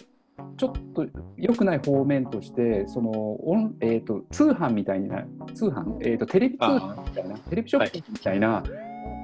[0.57, 8.63] ちょっと良くない方面として、そのオンえーと、通販みたいな、通販、えーと、テレビ通販みたいな、テレビショップみたいな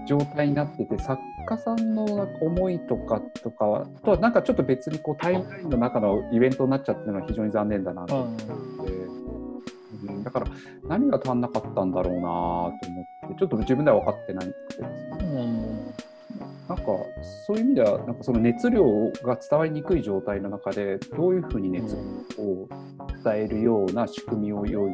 [0.07, 2.05] 状態になってて、はい、作家さんの
[2.41, 8.45] 思いとかとかとは、なんかちょっと別にこうタイムラインの中のイベントになっちゃってるのは非常に残念だなと思って、
[10.07, 10.47] うん、だから
[10.88, 15.19] 何が足んなかったんだろうなと思って、ちょっと自分では分かってないくてですね。
[15.21, 15.95] うん
[16.69, 16.85] なんか
[17.47, 18.85] そういう意味ではなんかその熱量
[19.25, 21.97] が伝わりにくい状態の中でどういうふうに熱
[22.37, 22.69] 量を
[23.25, 24.93] 伝えるような仕組みを用意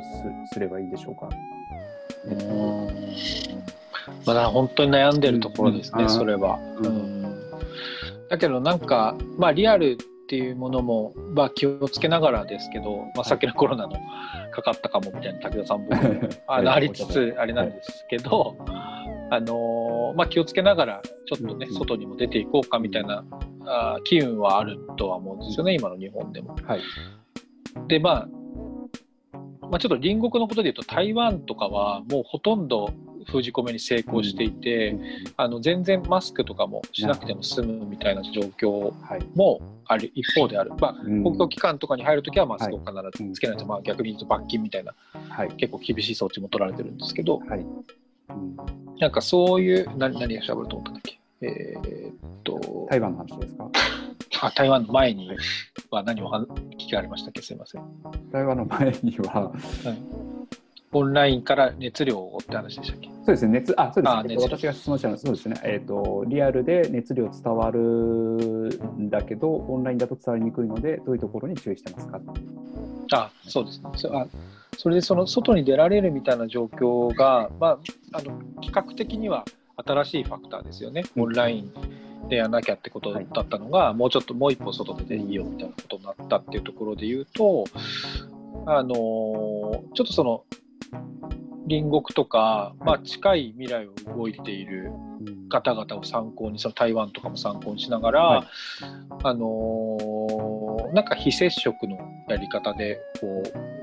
[0.53, 1.29] すればいいでしょうか。
[2.27, 3.75] うん
[4.25, 6.59] まだ本当に悩んでるところですね、うん、それは。
[6.83, 7.23] うん、
[8.29, 13.93] だけどなんか、まあ、リアルっていうものも、まあ、気をつけながらですけど、まあ、さっきのコロナの
[14.53, 15.91] かかったかもみたいな武田さんも
[16.49, 23.23] あのありつつあれなんですけど、あのまあ、気をつけながらちょっとね、外にも出ていこうかみたいな
[23.67, 26.57] あ機運はあるとは思うんですよね今の日本でも。
[26.65, 26.81] はい、
[27.89, 28.29] でまあ
[29.71, 32.91] まあ、ちょっと隣国のことでいうと台湾とかはもうほとんど
[33.25, 35.03] 封じ込めに成功していて、うん、
[35.37, 38.93] あの全然マスクとかもしなくても済むみたいな状況
[39.35, 42.93] もある、一方である、まあ、公共機関とかに入るときはマスクを必
[43.25, 44.95] ずつけないと、まあ、逆に言うと罰金みたいな、
[45.29, 47.61] はい、結構厳しい措置も取られてるんですけど、はい。
[47.61, 48.57] うん、
[48.99, 51.19] なんかそういう何何がしゃべると思ったんだっけ？
[51.43, 53.71] えー、っと 台湾の話ですか？
[54.41, 55.31] あ台湾の前に
[55.91, 57.43] は何を聞きありましたっけ？
[57.43, 57.83] すみません。
[58.33, 59.55] 台湾の前には、はい
[60.95, 63.09] オンラインから熱量をって話でしたっけ？
[63.09, 72.21] そうですね、熱あそうですね、私が質問したのは、そうですね、えーと、リアルで熱量伝わるんだけど、オンラインだと伝わりにくいので、どういうところに注意してますか？
[73.13, 73.91] あそうですね。
[73.97, 74.27] そあ、
[74.79, 77.79] それでその外に出られるみたいな状況が、まあ、
[78.13, 79.45] あの企画的には
[79.77, 87.65] 新しいファクターですよね、オンラインでやらなきゃってことだったのが、はい、もうちょっともう一歩外でいいよみたいなことになったっていうところで言うと、
[88.67, 90.45] あのちょっとその
[91.69, 94.91] 隣国とか、まあ、近い未来を動いている
[95.49, 98.47] 方々を参考にその台湾とかも参考にしながら、はい、
[99.25, 101.99] あのー、なんか非接触の
[102.29, 103.43] やり方でこ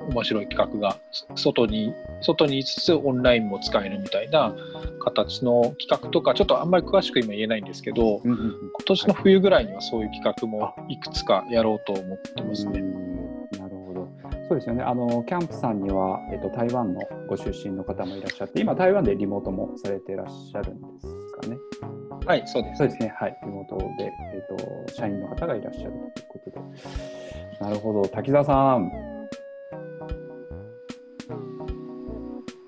[0.10, 0.98] う面白い企画が
[1.36, 4.54] 外に外にいつつオンラインも使えるみたいな
[5.04, 8.52] 形の企画とかちょっとあんまり詳しく今言えないんですけど、うんうん、今
[8.86, 13.11] 年の冬ぐらいにはそういう企画もいくつかやろうと思ってますね。
[14.52, 21.58] そうですよねあのキャンプさんには、えっと、台湾のご出身の方もいらっしゃって、今、台湾でリモートもされていらっしゃるんですかね。
[22.26, 26.60] はい、そうです、そうですね、はい、リモートで、えっと、社員の方がいらっしゃるということで。
[27.62, 28.90] なるほど、滝沢さん。
[28.90, 28.90] は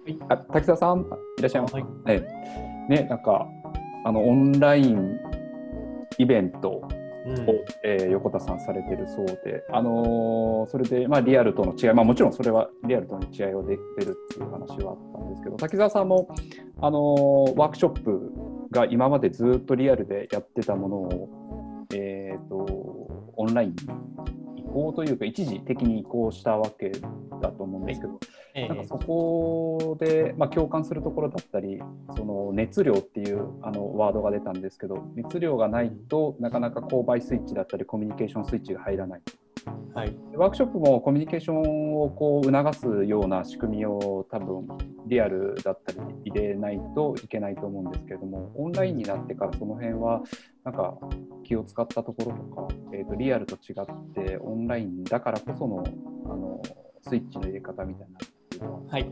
[0.08, 1.02] い、あ滝沢さん、
[1.38, 1.76] いらっしゃいます。
[1.76, 1.86] はい、
[2.88, 3.46] ね、なんか、
[4.06, 5.20] あの、オンライン
[6.18, 6.88] イベント
[7.26, 16.28] を、えー、横田さんされてるそうで、あのー、それで、まあ、リアルとの違い、まあ、もちろんそれはリアルとの違いはできてるっていう話はあったんですけど滝沢さんも、
[16.82, 18.32] あのー、ワークショップ
[18.72, 22.56] が今までずっとリアルでやってたものを、えーと、
[23.36, 23.76] オンラインに
[24.74, 26.92] 行というか一時的に移行したわけ
[27.42, 28.20] だと思うんですけど、
[28.68, 31.80] なんかそこで、まあ、共感するところだったり
[32.16, 39.22] その熱量っていうあのワードが出たんですけど熱量がないとなかなか購買スイッチだったりコミュニケーションスイッチが入らない。
[39.94, 44.68] はい、ワークショップもコミュニケーションをこう促すような仕組みを多分
[45.06, 50.22] リアルだったり入れないといけないと思うんですけれどもオンラインになってからその辺は
[50.64, 50.98] なんか
[51.44, 55.84] 気を使ったところとか、えー、とリアルと違ってオンラインだからこその
[56.26, 56.62] あの
[57.08, 58.18] スイッチの入れ方みたいな。
[58.90, 59.12] はい、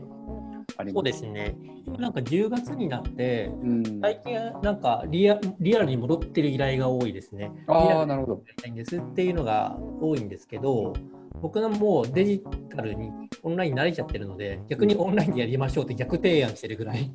[0.92, 1.54] そうですね、
[1.98, 7.50] なんか10月になって、うん、最近なんかリアリアルに戻ってる依頼が多いですね。
[7.66, 8.42] ああ、なるほど。
[8.56, 10.94] たいんですっていうのが多いんですけど、
[11.40, 12.42] 僕のもうデジ
[12.74, 13.10] タルに
[13.42, 17.10] オンラインに慣れちゃってるので、逆にオンラインでやりましょうって逆提案してるぐらい。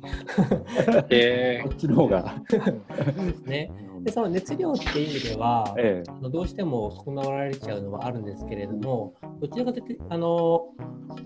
[1.10, 2.34] えー、 こっちの方が。
[3.46, 3.70] ね。
[4.02, 10.66] でその熱量っていう意味では、ええ、あのどうしても損なわれちゃうのはあるんですけれども、どちらかというと、あの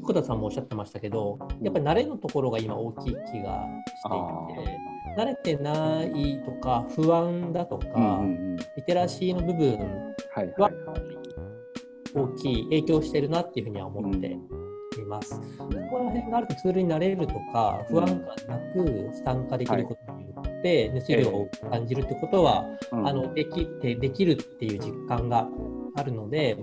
[0.03, 3.43] 福田さんもおっしゃってましたけど、やっぱり慣れのところが今大きい気がしてい
[4.64, 4.79] て、
[5.16, 9.79] 慣れてないとか、不安だとか、うんうん、リテラシーの部分
[10.59, 10.70] は
[12.14, 15.41] 大きい影響してるなっていうふうには思っています。
[15.59, 18.18] ここら辺があるとツールになれるとか、不安感
[18.49, 20.12] なく参加できること
[20.47, 25.49] って熱量を感じるってことは、あのできてできるっていう実感が
[25.97, 26.57] あるので、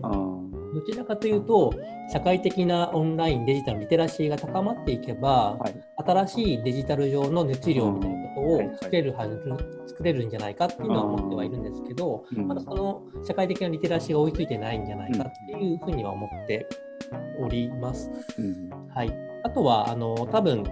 [0.74, 1.74] どちらかというと、
[2.12, 5.76] 社会的なオンライン、デジタルリテラシーが高まっていけば、はい。
[5.98, 9.44] 新しいデジタル上の熱量みたいなことを作れるはず、
[9.88, 12.48] 作れるんじゃないかっていうのは思ってはいるんですけど、うん。
[12.48, 16.68] まだその社会的なリテラシーが追いついてないんじゃないかっていうふうには思って
[17.40, 18.10] おります。
[18.38, 18.70] うん。
[18.90, 20.64] はい、あとはあの多分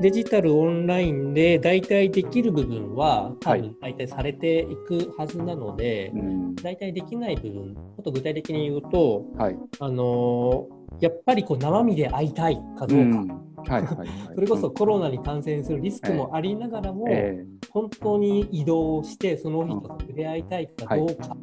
[0.00, 3.60] デジタルオンラインで代替できる部分は多はい。
[3.60, 6.54] 分代替されていくはずなので、うん。
[6.56, 9.58] 代替できない部分、もっと具体的に言うと、はい。
[9.78, 10.66] あの
[11.00, 13.28] やっぱりこう生身で会いたいかどうか、うん。
[13.28, 14.08] はいはいはい。
[14.34, 21.36] それこそコロナに感染するリスクもありながらも、え本当に移動してその人と触れ合いたいかどうか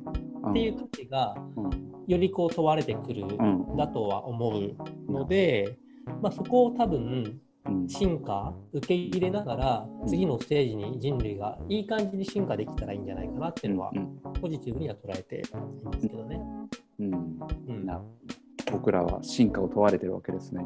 [0.43, 1.69] ーっていう価値がうん。
[2.07, 3.77] よりこう問われてくるうん。
[3.77, 5.77] だとは思うので、
[6.21, 7.41] まあ、そこを多分うん。
[7.89, 14.19] 進化受け入れながら次のステージに人類がいい感じに進化できたらいいんじゃないかなっていうのはうん。
[14.39, 15.41] ポジティブには捉えてい
[15.83, 16.39] ますけどね。
[16.99, 17.11] うん。
[17.11, 17.15] う
[17.73, 17.87] ん。
[18.71, 20.63] 僕らは進化を問われてるわけですね。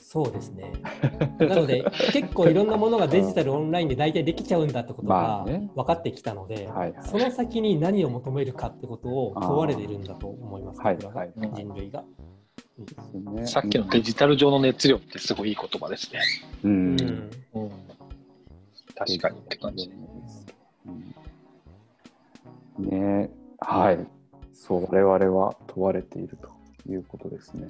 [0.00, 0.72] そうですね。
[1.38, 5.70] なので結構いろんなものがデジタルオンラインで大体できちゃうんだってことがまあね。
[5.74, 7.02] 分かってきたので、はいはい。
[7.02, 11.26] その先に何を求めるかってことを問われているんだと思います、はい僕らがは。
[11.26, 12.04] い人類が。
[12.78, 16.20] ですねさっきのデジタル上の熱量ってすごいいい言葉ですね。
[16.62, 17.00] ううんん
[17.54, 17.70] うん、
[18.94, 19.90] 確かにって感じ。
[20.86, 21.16] うん
[22.78, 24.06] ねはい。
[24.52, 26.50] そう、我々は問われていると
[26.90, 27.68] いうことですね。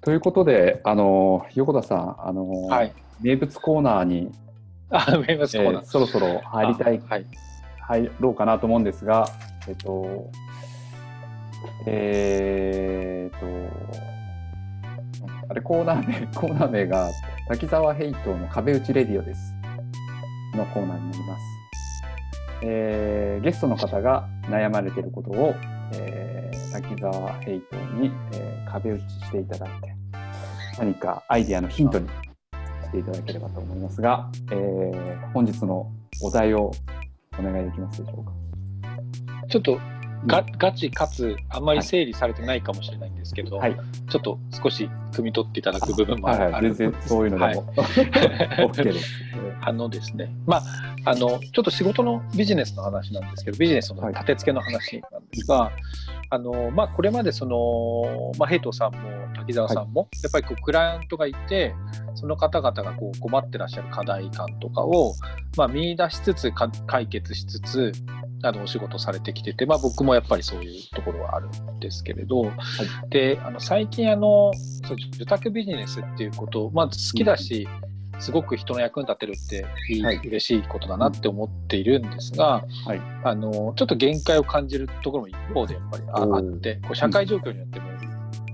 [0.00, 2.92] ということで、あの横田さん、あのはい。
[3.20, 4.30] 名物コーナーに、
[4.90, 7.26] あ、見えます、えコーナーーそろそろ入りたい、はい。
[7.80, 9.26] 入ろうかなと思うんですが、
[9.68, 10.30] えっと、
[11.86, 13.46] えーと、
[15.48, 17.10] あれコーナー名、 コーナー名が
[17.48, 19.54] 滝沢ヘイトの壁打ちレディオです。
[20.54, 21.42] のコーナーになります。
[22.62, 25.54] えーゲストの方が悩まれていることを、
[25.94, 29.94] えー滝沢ヘイトに、えー壁打ちしていただいて、
[30.78, 35.90] 何かアイディアのヒントにしていただければと思いますが、えー本日の
[36.22, 36.70] お題を
[37.38, 38.32] お願いできますでしょうか？
[39.48, 39.78] ちょっと
[40.26, 43.76] ガガチかつあんまり整理されてないかもしれないんですけど、はい、
[44.10, 47.72] ちょっと少し汲み取っていただく部分もあるはいはい、全然そういうのでも、
[48.68, 49.10] OK です。
[49.62, 50.62] あのですね、まあ、
[51.10, 55.70] あのちょっと仕事のビジネスの話なんですけど、ビジネスの立て付けの話なんですが、
[56.30, 59.00] あのまあ、これまでその、まあ、ヘイトさんも
[59.34, 61.74] 滝沢さんも、やっぱりこうクライアントがいて、
[62.20, 65.14] その方々がこう困ってらっしゃる課題感とかを、
[65.56, 67.92] まあ、見出しつつか、解決しつつ、
[68.42, 72.52] あのお仕事されてきてて、まあ、僕もやっぱりそういうところはあるんですけれど、
[73.08, 74.52] であの最近あの
[74.86, 77.66] そう、受託ビジネスっていうこと、まあ、好きだし、
[78.18, 80.20] すごく人の役に立てるっていい、はい。
[80.22, 83.00] 嬉しいことだなって思っているんですが、はい。
[83.24, 87.88] あのちょっと限界を感じるところも一方でやっぱりああってこう社会状況によっても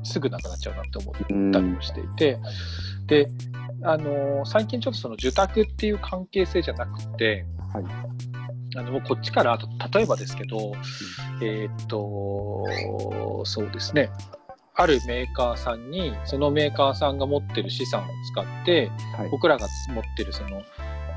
[0.04, 1.14] すぐなくなっちゃうなって思っ
[1.52, 2.38] たりもしていて、
[3.06, 3.28] で
[3.82, 7.84] あの最近ちょっとその受託っていう関係性じゃなくて、はい。
[8.76, 10.72] あのもうこっちからあと例えばですけど、
[11.40, 12.64] えーっと
[13.44, 14.10] そうですね。
[14.74, 19.28] あるメーカーさんにそのメーカーさんが持ってる資産を使ってはい。
[19.30, 20.62] 僕らが持ってるその、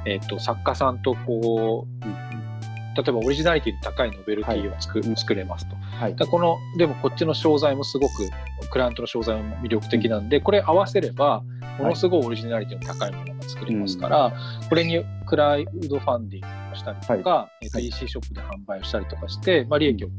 [0.05, 2.48] えーっと作家さんとこう
[2.95, 5.15] 例えばオリジナリティの高いノベルティを作,、はい。
[5.15, 5.75] 作れますと。
[5.75, 6.15] はい。
[6.15, 8.29] だこのでもこっちの商材もすごく
[8.71, 11.43] クライアントの商材も魅力的なんでこれ合わせれば
[11.79, 14.33] ものすごいオリジナリティの高いものが作れますから、
[14.67, 20.13] これにクラウドファンディングをしたりとか、えーとはい EC ショップで販売をしたりとかして、まあ、利益をこ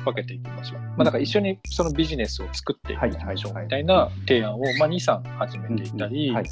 [0.00, 6.44] う分けていきましょう、まあ、だから一緒にそのビジネスを作っていきましょうはいみたいな提案を、まあ、23始めていたり、はい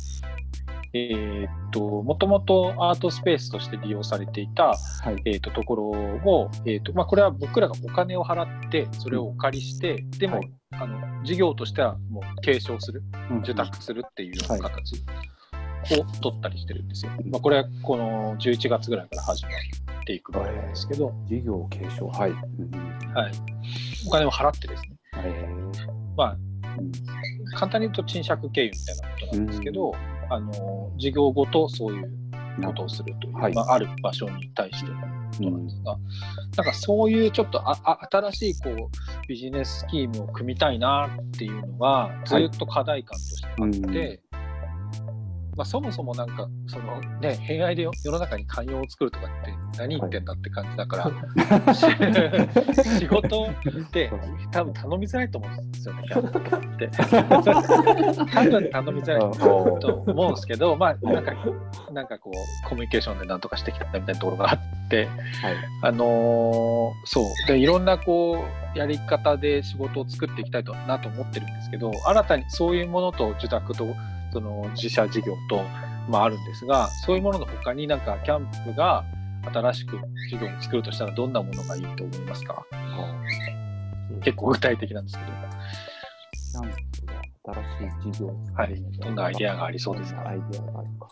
[0.92, 4.74] えーっともともとアートスペースとして利用されていた、は
[5.16, 5.22] い。
[5.24, 10.50] えー、とところを、えーとまあ、これは僕らがお金を払ってそれをお借りして、でも、はい。
[10.72, 14.60] あの事業としてはもう継承するうん受託するっていうようなはい。
[14.62, 15.02] 形
[16.00, 17.12] を取ったりしてるんですよ。
[17.24, 19.50] うんまあ、これはこの11月ぐらいから始ま
[20.00, 22.30] っていく場合なんですけど、事業継承、はい。
[22.30, 23.32] うんはい、
[24.06, 25.46] お金を払ってですね、え
[26.16, 26.50] まあ、ー
[27.56, 29.92] 簡単に言うと賃借経由みたいなことなんですけど、
[30.30, 32.10] あの事業ごとそういう
[32.64, 33.54] ことをするという、はい。
[33.54, 35.02] まあ、ある場所に対してのうこ
[35.38, 35.98] となんんですが、
[36.56, 44.29] なんかそういうちょっとああ新しいこうビジネススキームを組みたいなっていうのがずっと課題感としてあって、うん
[45.60, 51.12] まあ、そもそもなんかその、ね、偏愛で世の中に寛容を作るとかって何言ってんだって感じだか
[51.66, 51.80] ら、し
[52.98, 54.10] 仕事って
[54.52, 56.02] 多分頼みづらいと思うんですよね。
[56.08, 56.32] 多分
[58.70, 59.20] 頼みづらい
[59.80, 61.34] と思うんですけど、まあ、なんか、
[61.92, 65.54] なんかこう、コミュニケーションでなんとかしてきたみたいなところがあって、はい。
[65.82, 68.44] あのーそうでいろんなこ
[68.74, 73.94] うやり方で仕事を作っていきたいとなと思ってるんですけど新たにそういうものと受託と
[74.32, 75.62] その自社事業と、
[76.08, 79.04] まあ、あるんですがそういうものの他になんかキャンプが
[79.52, 79.98] 新しく
[80.30, 82.64] 事業を作るとしたらどんなものがいいと思いますか？
[84.22, 85.30] 結構具体的なんですけど。
[86.52, 88.26] キャンプが新しい事業。
[88.26, 88.74] を作はい。
[88.74, 90.28] るのでどんなアイデアがありそうですか？
[90.28, 91.08] アイデアがあるか。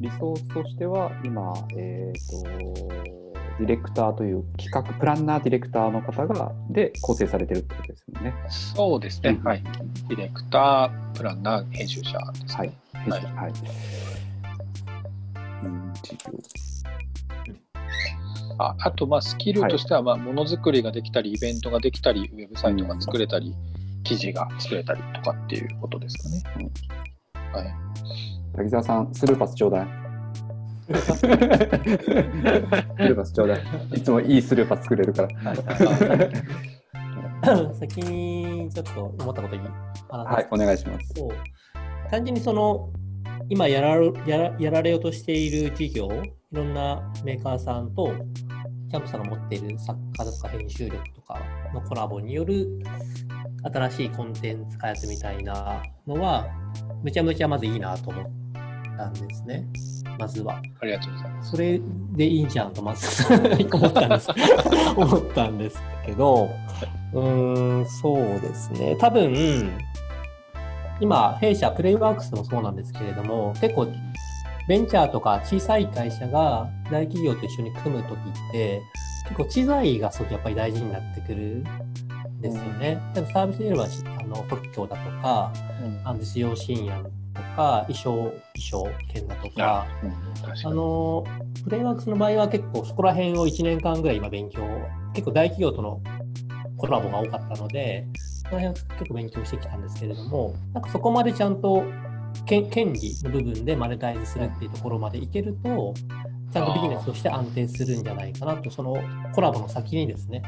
[0.00, 3.21] リソースとしては、今、えっ、と、
[3.58, 8.34] ディレクターという企画、プランナーディレクターの方が、で構成されてるってことですよね。
[8.48, 9.62] そうですね、うんはい
[10.08, 12.74] ディレクタープランナー編集者ですはいね、。
[13.06, 13.22] はい。
[13.22, 13.52] はい。
[15.64, 16.32] うん、事業。
[18.58, 23.54] ああと、まあ、スキルとしては、まあ、ものづくりができたり、イベントができたり、ウェブサイトが作れたり、
[24.04, 26.70] 記事が作れたりとかっていうことですかね。
[27.52, 27.74] はい、
[28.56, 30.01] 滝沢さん、スルーパスちょうだい。
[30.86, 33.62] スルーパスちょうだい。
[33.94, 35.28] いつもいいスルーパス作れるから。
[37.74, 39.62] 先にちょっと思ったこといい？
[40.08, 41.14] 話はい、お願いします。
[41.14, 41.32] と
[42.10, 42.92] 単純にその
[43.48, 48.12] 今やられやらやられようとしている事業いろんなメーカーさんと
[48.90, 51.40] キャンプさんが持っている作家とか編集力とか
[51.74, 52.68] のコラボによる
[53.64, 56.46] 新しいコンテンツ開発みたいなのは
[57.02, 58.24] めちゃめちゃまずいいなと思っ
[58.96, 59.66] たんですね
[60.18, 60.60] まずは。
[60.80, 61.50] ありがとうございます。
[61.50, 61.80] それ
[62.12, 63.24] でいいじゃんとまず
[63.72, 64.28] 思ったんです
[64.96, 66.48] 思ったんですけど
[67.12, 69.72] うーんそうですね多分
[71.00, 73.88] 今弊社プレイワークスもそうなんですけれども結構
[74.68, 78.80] ベンチャーとか小さい会社が大企業と一緒に組む時って
[79.24, 81.64] 結構知財がすごくやっぱり大事になってくるん
[82.40, 83.00] ですよね。
[83.14, 85.52] 例えばサービスで言えばあの特許だとか
[86.04, 87.02] あの使用深夜
[87.34, 89.86] とか衣装衣装権だとか。
[90.64, 91.24] あにの
[91.64, 94.62] プレイワークスの場合は結構そこら辺を1年間ぐらい今勉強
[95.14, 96.00] 結構大企業との
[96.76, 101.84] コラボが多かったのでその辺は結構勉強してきたんですけれどもなんかそこまでちゃんと
[102.46, 105.94] 権権利の部分でマネタイズするっていうところまでいけると
[106.52, 108.96] ちゃんとビジネスとして安定するんじゃないかなとその
[109.34, 110.42] コラボの先にですね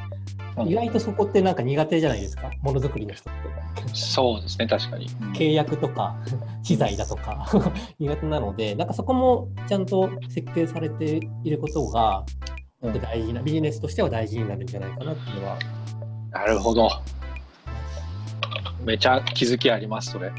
[0.56, 2.50] うん意外とそこってなんか苦手じゃないですか？
[2.62, 3.40] ものづくりの人って。
[3.92, 5.08] そうですね、確かに。
[5.34, 6.16] 契約とか
[6.62, 7.46] 機材だとか
[7.98, 12.24] 苦手なので、なんかそこもちゃんと設計されていることが
[12.82, 15.58] うん大事な、ビジネスとしては大事になるんじゃないかなっていうのは。
[16.30, 16.88] なるほど。
[18.84, 20.30] めちゃ気づきあります、それ。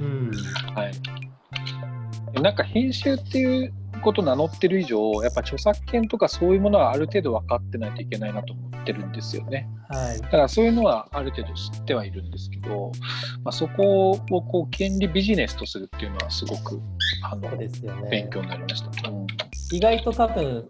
[0.00, 0.30] うん。
[0.74, 2.40] はい。
[2.40, 9.68] なんか編集っていうことを名乗ってる以上、やっぱ著作権とかそういうものはある程度分かってないといけないなと思ってるんですよね。
[9.88, 10.20] はい。
[10.20, 12.92] だからそういうのはある程度知ってはいるんですけど、
[13.44, 16.80] まあ、そこをこう権利ビジネスとするっていうのはすごく
[17.22, 17.68] あのね
[18.10, 18.28] 勉。
[18.30, 19.10] 強になりました。
[19.10, 19.26] うん
[19.72, 20.68] 意外と多分、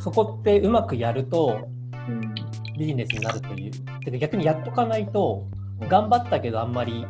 [0.00, 1.68] そこってうまくやると
[2.08, 2.34] うん
[2.76, 3.70] ビジネスになるという。
[4.04, 5.46] てか逆にやっとかないと、
[5.88, 7.06] 頑張ったけどあんまり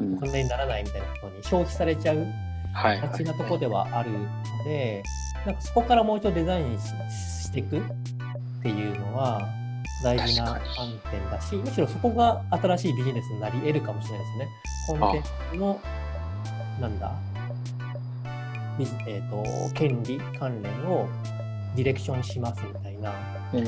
[0.00, 2.26] うんこんなにならないみたいなことに消費されちゃう
[2.72, 4.18] はいがちなところではあるの
[4.64, 5.02] で、
[5.46, 6.86] なんかそこからもう一度デザインし
[7.44, 7.82] していくっ
[8.62, 9.48] ていうのは
[10.02, 14.48] 大事な観点だし、むしろそこが新しいビジネスになり得るかもしれないですね。
[14.88, 15.80] コンテンツの、
[16.80, 17.12] なんだ、
[19.06, 21.08] えー、と権利関連を
[21.76, 23.12] ディレクションしますみたいな
[23.52, 23.64] うん。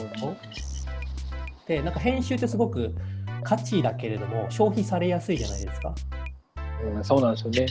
[1.66, 2.94] で、なんか編集ってすごく
[3.42, 5.94] 価値だけれども消費されやすいじゃないですか。
[6.82, 7.66] うんそうなんですよね。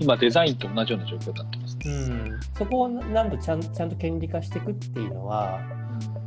[0.00, 1.82] 今デザインと同じような状況になってますね。
[1.84, 5.60] うん、そこをなんとちゃんちゃんと権利化していくっていうのは、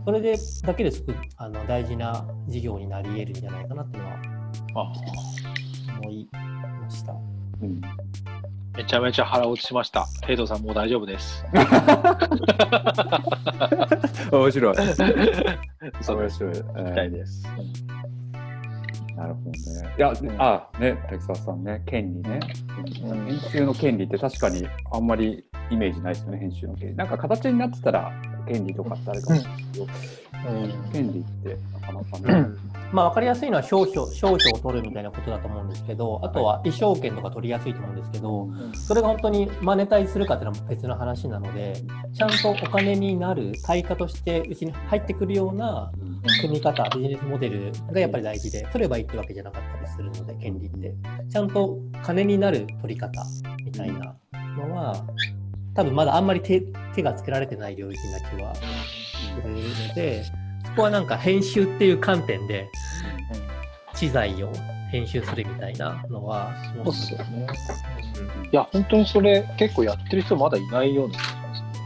[0.06, 4.18] それでだけですごくあの大事な事業になり得るんじゃないかなっていうのは
[4.76, 4.94] あ
[6.02, 7.14] 思いました。
[7.62, 7.82] うん
[8.78, 10.08] めちゃめちゃ腹落ちしました。
[10.26, 11.44] テイトさんもう大丈夫です。
[14.32, 14.76] 面白い。
[16.08, 16.54] 面白い。
[16.54, 17.44] 行きたいです。
[19.22, 19.58] なるほどね。
[19.98, 22.40] いや、あ、ね、滝沢さんね、権利ね。
[23.04, 26.96] うん編集の権利って確かにあんまりイメージないですよね、編集の権利。
[26.96, 28.12] なんか形になってたら
[28.48, 29.88] 権利とかってあるかもしれないけど、
[30.92, 32.48] 権利ってなかなかね。
[32.92, 41.74] まあ分かりやすいのは商標商標を取るみたいなことだと思うんですけど、あとは衣装権とか取りやすいと思うんですけど、それが本当にマネタイズするかっていうのは別の話なので、
[42.14, 46.12] ちゃんとお金になる対価としてうちに入ってくるようなうん
[46.42, 50.94] 組み方、ビジネスモデルがやっぱり大事で、取ればいいってわけじゃなかったりするので、権利って。
[51.30, 53.24] ちゃんと金になる取り方
[53.64, 54.16] みたいな
[54.58, 54.96] のは、
[55.74, 56.62] 多分まだあんまり手
[56.94, 58.62] 手がつけられてない領域な気はす
[59.44, 59.54] る
[59.88, 60.32] ので、そ
[60.76, 62.68] こはなんか編集っていう観点で、
[63.96, 64.52] 知財を
[64.92, 66.54] 編集するみたいなのは、
[66.84, 67.48] そうっすよね。
[68.52, 71.18] いや、本当にそれ結構やってる人まだいないような。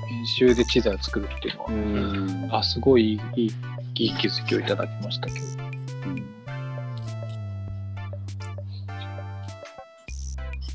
[0.07, 1.69] 編集で知財を作るっていうのは。
[1.69, 3.51] うんあ、すごいいい
[3.97, 5.45] いい気づきをいただきましたけど。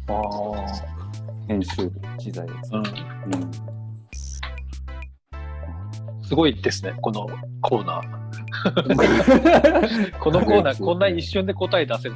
[0.08, 0.99] ああ、
[1.51, 2.82] 編集部、知財を作うん。
[2.84, 2.90] る。
[3.34, 3.51] うん
[6.22, 7.26] すごいですね、この
[7.61, 8.30] コーナー。
[10.20, 12.14] このコーナー、こんな一瞬で答え出せる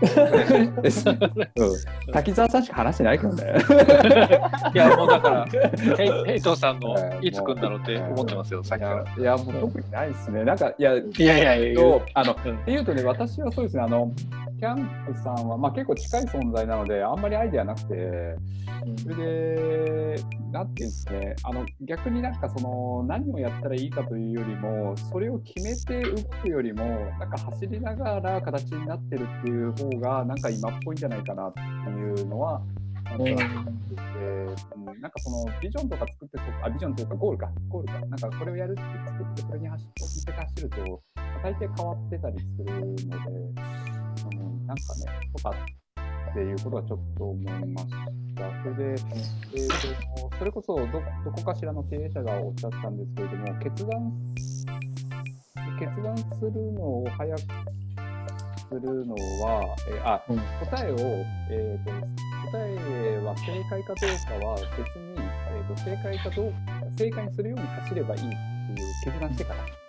[2.12, 3.42] 滝沢さんしか話してないからね。
[4.74, 5.46] いや、もうだから、
[5.96, 9.22] ヘイヘイトさんのいつ来んだろうって思ってますよ、さっきから。
[9.22, 10.44] いや、もう特にないですね。
[10.44, 12.56] なんか、いや、いやいやいやと、あの、うん。
[12.58, 14.10] っていうとね、私はそうですね、あの、
[14.58, 18.36] キャンプさんは、まあ、結構近い存在なので、あんまりアイデアなくて、
[19.02, 20.16] それで、
[20.52, 26.84] なんていうんですかね、あの逆になんかその、何をやったらいいかというよりも、それを決めて動くよりも、
[27.18, 32.62] なんか走りながら形になってるっていう方が、なんか今っぽいんじゃないかなっていうのは、
[33.04, 33.18] なん。
[33.18, 34.46] か、うん。
[35.00, 41.02] なんかそのビジョンとか作ってあ、ビジョンというかゴールか、ゴールか、なんかこれをやるって作って、それに走って、走ると、
[41.42, 43.06] 大抵変わってたりするので、う
[44.40, 45.50] ん、なんかね、とか
[46.30, 48.24] っていうことはちょっと思いました。
[48.62, 50.86] それで、えーとそれこそど
[51.24, 54.12] どこかしらの経営者がおっしゃったんですけれども、決断
[55.78, 57.46] 決断するのを早くす
[58.80, 60.38] るのは、えーあうん。
[60.66, 60.96] 答えを、
[61.50, 61.90] えーと、
[62.50, 66.54] 答えは正解かどうかは別に、えーと、正解かどう
[66.96, 69.84] 正解にするように走ればいいっていう決断してから。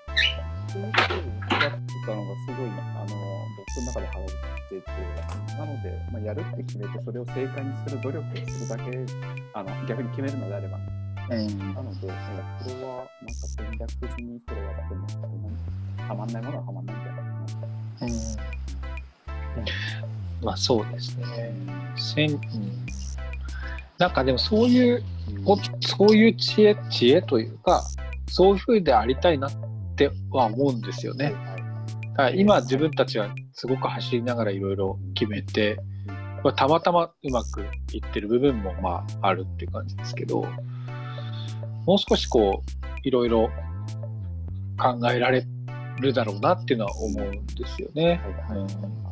[0.75, 3.15] そういうことをやってたのがすごい、あの、
[3.55, 4.91] 僕の中で腹立ってて、
[5.57, 9.05] なので、まあ、やるって決めて、それを正解にする努力をするだけ、
[9.53, 10.77] あの逆に決めるのであれば、
[11.29, 12.15] うんなので、いや
[12.61, 15.07] それはなんか戦略的にこれやっても、
[16.07, 18.55] はまんないものははまんないんじゃないかな。
[20.43, 21.55] まあそうですね。
[22.17, 22.85] うん、
[23.97, 25.03] なんかでもそういう
[25.43, 27.83] こそういう知恵知恵というか
[28.27, 29.51] そういうふうでありたいなっ
[29.95, 31.33] ては思うんですよね。
[32.11, 35.79] だから今自分たちはすごく走りながらいろいろ決めて、
[36.43, 37.61] まあ、たまたまうまく
[37.93, 40.45] いってる部分もまああるっていう感じですけど
[41.85, 43.49] もう少しこういろいろ
[44.77, 45.45] 考えられ
[45.99, 48.21] るだろうなっていうのは思うんですよね。
[48.47, 48.73] はいはい。
[48.73, 49.05] うん。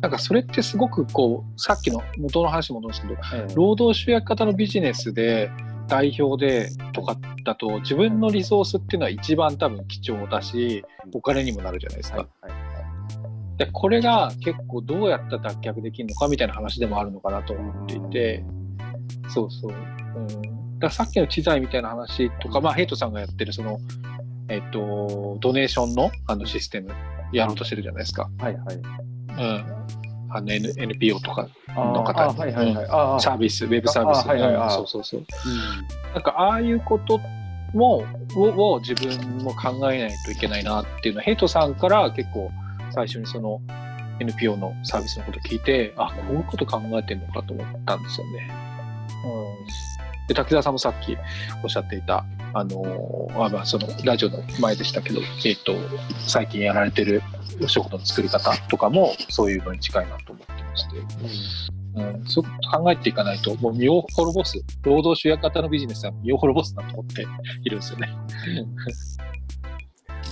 [0.00, 3.54] なんかそれってすごくこうさっきの元の話も戻るんですけどええ。
[3.54, 5.50] 労働集約型のビジネスで
[5.88, 12.18] 代表でとかだと自分のリソースっていうのは一番多分貴重だしお金にもなるじゃないですか。
[12.18, 12.66] はいはい
[13.56, 18.44] でこれが結構どうやったら脱却できるのかみたいな話でもあるのかなと思っていて、
[19.28, 19.72] そうそう。
[19.72, 23.78] うん、ださっきの知財みたいな話とか、まあ、ヘイトさんがやってるその、
[24.48, 26.90] えっと、ドネーションのあのシステム
[27.32, 28.28] やろうとしてるじゃないですか。
[28.38, 28.76] はいはい。
[28.76, 29.86] うん。
[30.28, 32.52] あの N NPO とかの方に
[33.20, 35.20] サービス、ウェブサービス、あはいはいそうそうそう。
[35.20, 35.26] うん
[36.14, 37.20] なんかああいうこと
[37.74, 38.04] も
[38.34, 42.50] をを自分も考えないといけないなっていうのはヘイトさんから結構
[42.90, 43.60] 最初にその
[44.18, 48.50] NPO のサービスのこと聞いてあこういうこと考えてるのかと思ったんですよね。
[49.24, 49.95] うん、
[50.28, 51.16] で滝沢さんもさっき
[51.62, 55.74] おっしゃっていたあのまあそのラジオの前でしたけど、えっと
[56.26, 57.22] 最近やられてる
[57.62, 60.96] お仕事の作り方とかもそういうのに近いなと思ってまして。
[61.96, 67.26] うん、そういう考えていかないと、もう身を滅ぼす、労働主役型のビジネスは身を滅ぼすなと思って
[67.62, 68.14] いるんですよね。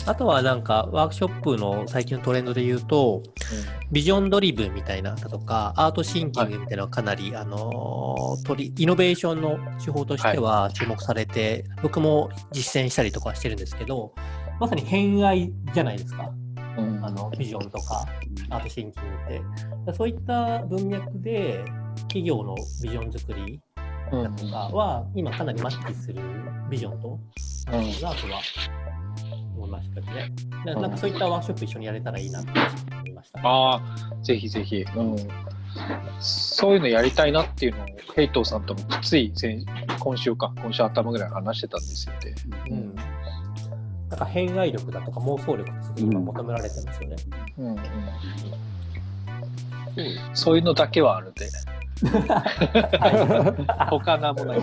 [0.07, 3.23] あとはなんかワークショップの最近のトレンドで言うと、
[3.91, 14.15] ビジョンドリブンみたいなだとか、アートシンキングみたいなのがかなり、あのー取りイノベーションの手法としては注目されて、僕も実践したりとかしてるんですけど、
[14.61, 16.31] まさに偏愛じゃないですか。
[16.77, 17.05] うん。
[17.05, 18.07] あのビジョンとか
[18.51, 19.97] アートシンキングって。
[19.97, 21.65] そういった文脈で
[22.09, 23.61] 企業のビジョン作り
[24.13, 26.21] うんだとかは、今かなりマッチする
[26.69, 27.19] ビジョンと。
[27.71, 28.43] なるなとは
[29.57, 30.33] 思いましたけどね。
[30.65, 32.51] ななんかそういったワークショップ一緒にやれたらいいなって
[32.99, 33.41] 思いました。
[33.43, 33.83] ああ、
[34.23, 35.17] ぜひぜひ、うん。
[36.21, 39.65] そういうのやりたいなっていうのを、ヘイトーさんともつい先
[39.99, 42.35] 今週か、今週頭ぐらい話してたんですよね。
[42.71, 42.95] うん。
[44.09, 47.17] なんか偏愛力だとか妄想力って今求められてますよね。
[47.59, 47.79] うんうん
[50.35, 51.49] そういうのだけはあるんで、
[53.91, 54.59] 他なんもない。
[54.59, 54.63] あ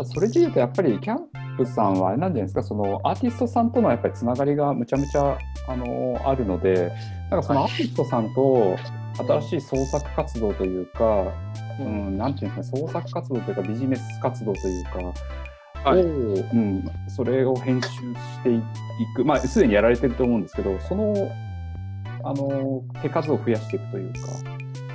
[0.00, 5.38] あ、それでいうとやっぱりキャンプさんはあれなんじゃないですか、そのアーティストさんとのやっぱりつながりがむちゃむちゃ
[5.68, 6.92] あのあるので、
[7.30, 8.76] なんかそのアーティストさんと
[9.18, 11.26] 新しい創作活動というか、
[11.80, 16.02] うん、なんていうんですかね、創作活動というかビジネス活動というか、はい。
[16.02, 16.06] を、う
[16.56, 17.98] ん、それを編集し
[18.42, 18.62] てい
[19.16, 21.12] く、まあ、すでにやられてると思うんですけど、その
[22.24, 24.18] あの手数を増やしていくというか、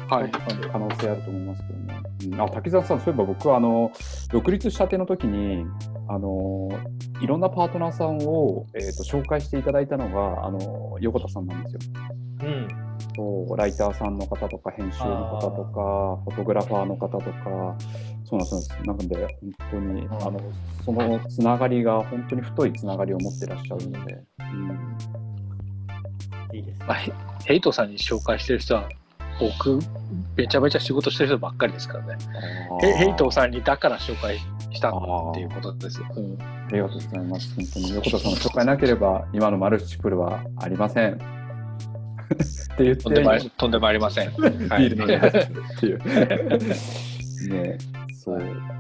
[0.10, 0.32] はい。
[0.32, 2.02] 可能性あると思いますけどね。
[2.26, 3.92] うん、あ滝沢さん、そういえば僕はあの
[4.32, 5.66] 独立したての時に
[6.08, 6.70] あの
[7.22, 11.80] いろんなパートナーさんを、えー、と紹介していただいたのがあの横田さんなんですよ。
[12.44, 12.68] うん。
[13.16, 17.76] そうライターさんの方とか編集の方とかフォトグラファーの方とか
[18.26, 20.40] そうなんですなので本当に、んあの
[20.86, 24.44] そのつながりが本当に太いつながりを持ってらっしゃるので、う
[26.54, 26.86] ん、いいですね。
[26.86, 27.14] まあ、ヘ
[27.46, 28.90] ヘイトさんに紹介してる人は、
[29.40, 29.80] 僕、
[30.36, 32.16] めちゃめちゃ仕事してる人ばっかりですからね。
[32.82, 34.38] ヘヘイトさんにだから紹介
[34.72, 34.94] したっ
[35.34, 36.06] ていうことですよ。
[36.16, 37.56] うんありがとうございます。
[37.56, 41.14] 本当に横田さんの紹介なければ今のマルチプルはありません。
[41.14, 41.18] っ
[42.78, 44.32] て言ってとんでもとんでもありません。
[44.70, 45.04] はいビール
[45.76, 46.00] っていう。
[47.50, 47.78] ね
[48.14, 48.38] そう。
[48.38, 48.78] うん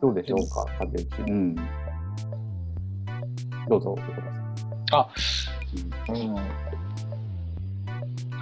[0.00, 1.06] どうでしょうか、風内。
[1.30, 1.54] うん。
[3.68, 4.22] どうぞ、横田
[4.90, 5.08] さ
[6.12, 6.14] ん。
[6.14, 6.36] うん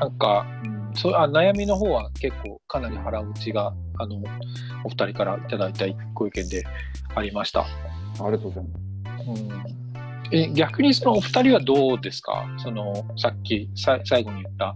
[0.03, 0.83] なんか、うん。
[0.95, 4.17] そうあ悩みの方は結構かなり腹落ちがあの
[4.85, 6.65] お二人からいただいたご意見で
[7.15, 7.61] ありました。
[7.63, 7.67] あ
[8.27, 9.73] りがとうございます。
[10.33, 12.47] え逆にそのお二人はどうですか？
[12.59, 14.75] そのさっきさ最後に言った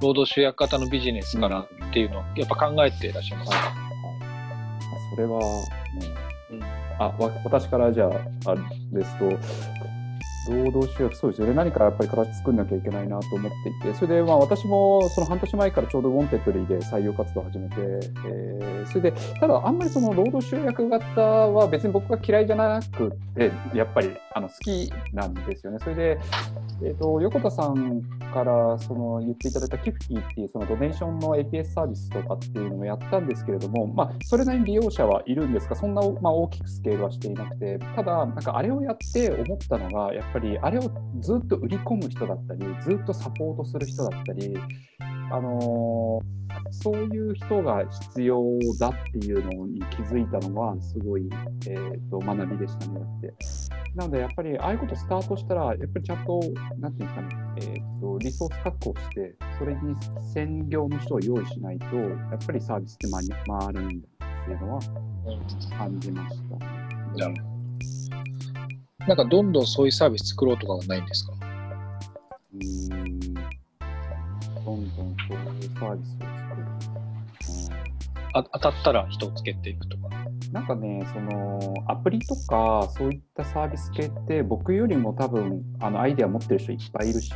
[0.00, 3.74] 労働集約型のビジネスからっていうのをやっぱ考えていらっしゃいますか、あ
[5.10, 5.46] それは、ね、
[6.52, 6.62] うん。
[7.00, 8.60] あわ私からじゃあ、あれ
[8.92, 9.24] ですと、
[10.50, 17.74] 労働集約、そうですよね、何かやっぱり形作んなきゃいけないなと思っていて、それでまあ私もその半年前からちょうど Wantedly で採用活動を始めて、
[18.26, 25.78] えーそれで、ただあんまりその労働集約型は別に僕が嫌いじゃなくて、やっぱりあの好きなんですよね。
[25.80, 26.18] それで、
[26.82, 40.82] えー、と横田さんからその言っていただいたキフティっていうそのドネーションの APS サービスとかっていうのをやったんですけれども、まあ、それなりに利用者はいるんですが、そんな、まあ、大きくスケールはしていなくて、ただ、なんかあれをやって思ったのが、やっぱりあれを
[41.20, 44.54] ずっと売り込む人だったり、ずっとサポートする人だったり、
[45.30, 46.38] あのー
[46.70, 48.40] そういう人が必要
[48.78, 51.28] だっていうのに気づいたのは、すごい、
[51.66, 53.00] えー、と学びでしたね。
[53.18, 53.34] って
[53.94, 56.40] なので、やっぱりああいうことスタートしたら、やっぱりちゃんと、
[56.78, 59.96] なんていうんですかね、えー、とリソース確保して、それに
[60.32, 64.80] 専業の人を用意しないと、やっぱりサービスって回り回らないんだっていうのは
[65.76, 68.37] 感じました。
[69.06, 71.32] なんかどんどんそういうサービス作ろうとかはないんですか？
[71.32, 76.64] うーんどんどんそういうサービスを作る。
[78.34, 80.08] あ当たったら人をつけていくとか。
[80.52, 87.32] なんかね、そのアプリとかそういったサービス系って僕よりも多分あのアイデア持ってる人いっぱいいるし、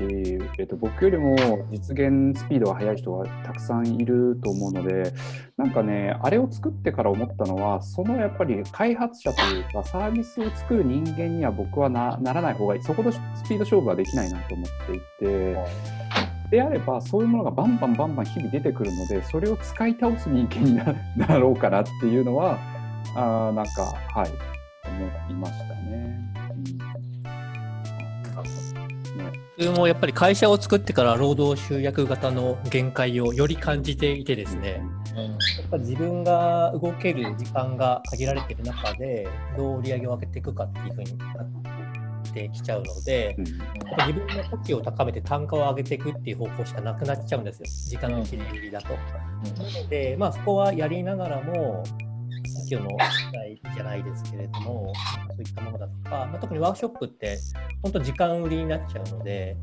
[0.58, 1.36] えっと、僕よりも
[1.70, 5.12] 実現スピードが速い人がたくさんいると思うので、
[5.56, 15.56] なんかね、あれを作ってから思ったのは、そのやっぱり開発者というか、サービスを作る人間には僕はならない方がいい、そこのスピード勝負はできないなと思っていて。
[16.52, 20.76] であれば、そういうものがバンバンバンバン日々出てくるので、それを使い倒す人間に
[21.16, 22.58] な ろうかなっていうのは、
[23.14, 23.82] あーなんか、
[24.14, 24.30] はい、
[24.86, 26.18] 思いましたね。
[29.58, 29.74] うん。
[29.74, 34.82] もやっぱり会社を作ってから労働集約型の限界をより感じていてですね、
[35.14, 43.46] やっぱ自分が動ける時間が限られている中で、どう売り上げを上げていくかっていうふうになってきちゃうので、うん。
[43.46, 43.58] やっ
[43.98, 48.94] ぱ自分の価値を高めて単価を上げていくっていう方向しかなくなっちゃうんですよ、時間の切り切りだと。
[48.94, 49.00] な
[49.82, 51.84] ので、まあ、そこはやりながらも、
[52.76, 52.98] さっきの
[53.32, 54.92] 機会じゃないですけれども、
[55.30, 57.38] そういったものだとか、まあ、特にワークショップって、
[57.82, 59.56] 本当時間売りになっちゃうので、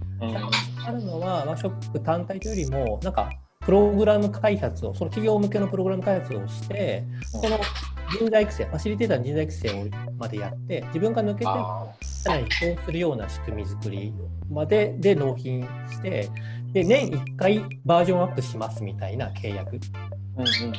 [0.85, 3.29] あるのはワークショップ単体というよりも、なんか、
[3.61, 7.59] プログラム開発を、その企業向けのプログラム開発をして、その
[8.11, 9.85] 人材育成、ファシリテーターの人材育成を
[10.17, 14.13] までやって、自分が抜けて、あさらに移行するような仕組み作り
[14.49, 16.29] までで納品して、
[16.73, 19.79] で年1回バージョンアップしますみたいな契約。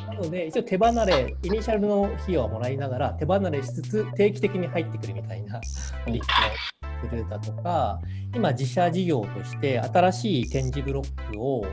[0.06, 5.60] なので、一応手離れ、イニシャルの費用はもらいながら、手離れしつつ、定期的に入ってくるみたいな
[6.06, 8.00] うんリストをするだとか、
[8.34, 11.66] 今、自社事業として新しい展示ブロックを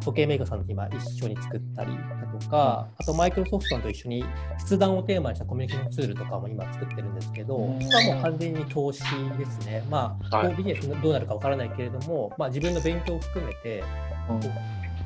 [0.00, 4.24] 時計メーカーさんと今一緒に作ったりだとか、あとマイクロソフトさんと一緒に
[4.64, 7.78] 筆談をテーマにしたコミュニケーションツールとかも今作ってるんですけど、うん。
[7.78, 9.02] これはもう完全に投資
[9.38, 9.84] ですね。
[9.90, 10.54] まあ、はい。
[10.56, 13.84] ビジネスどうなるかわからないけれども、まあ、自分の勉強を含めて、で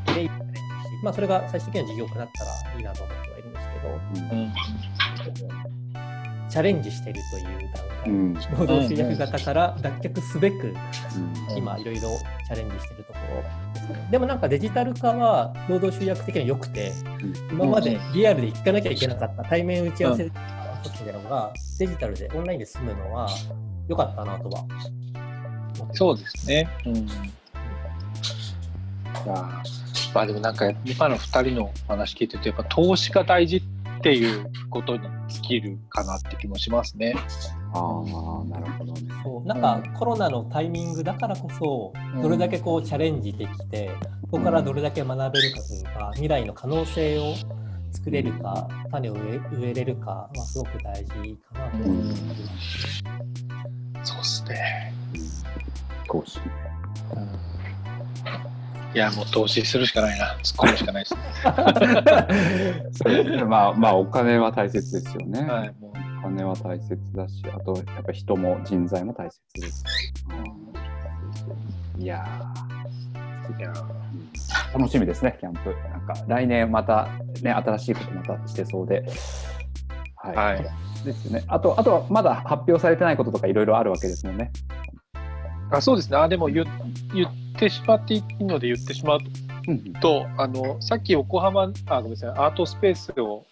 [0.07, 4.37] チャレンジして、まあ、それが最終的には事業化になったらいいなと思ってはいるんですけど、
[5.73, 5.82] うん
[6.53, 8.35] チャレンジしてるという段階、うん。
[8.35, 10.75] 労働集約型から脱却すべく、
[11.49, 11.57] うん。
[11.57, 13.19] 今いろいろチャレンジしてるとこ
[13.89, 14.11] ろ。
[14.11, 16.93] でもなんかデジタル化は労働集約的には良くて、
[17.51, 20.41] 今までリアルで行かなきゃいけなかった対面打ち合わせみた
[21.05, 23.31] いなのがデジタルでオンラインで済むのは
[23.89, 24.67] 良かったなとは。
[25.95, 26.69] そうですね。
[26.85, 26.97] うん。
[26.97, 26.99] い
[29.27, 29.63] や
[30.13, 37.15] まあでもなんか今の2人の話聞いてるとやっぱ投資が大事っていうことに尽きるかなって気もしますね。
[37.73, 39.01] ああ、なるほどね。
[39.23, 43.91] そうなんかコロナのタイミングだからこそどれだけこうチャレンジできて
[44.23, 47.35] ここからどれだけ学べるかというか未来の可能性を
[47.93, 52.23] 作れるか種を植え植えれるかはすごく大事かなと思います。
[54.05, 54.95] そうですね。
[56.09, 56.41] 投資。
[58.95, 60.37] いやもう投資するしかないな。
[60.43, 63.05] 突っ込むしかないです。
[63.09, 63.45] ね。
[63.45, 65.41] まあ、まあ、お金は大切ですよね。
[65.41, 65.75] はい。
[65.81, 65.91] もう
[66.21, 69.85] お金は大切だし、あと、やっぱ人も人材も大切です
[71.99, 73.73] いやーいや
[74.75, 75.75] 楽しみですね、キャンプ。
[75.91, 77.09] なんか、来年また、
[77.43, 79.05] ね、新しいことまたしてそうで。
[80.17, 80.37] はい。
[80.37, 80.65] はい。
[81.05, 81.45] ですよね。
[81.49, 84.53] あと、あとはまだ発表されてないこととかいろいろあるわけですもんね。
[85.73, 86.17] あそうですね。
[86.17, 86.65] あでも言
[87.15, 89.19] 言ってしまっていいので言ってしまう
[89.69, 92.31] うんと、あのさっき横浜あごめんなさい。
[92.31, 93.45] アートスペースを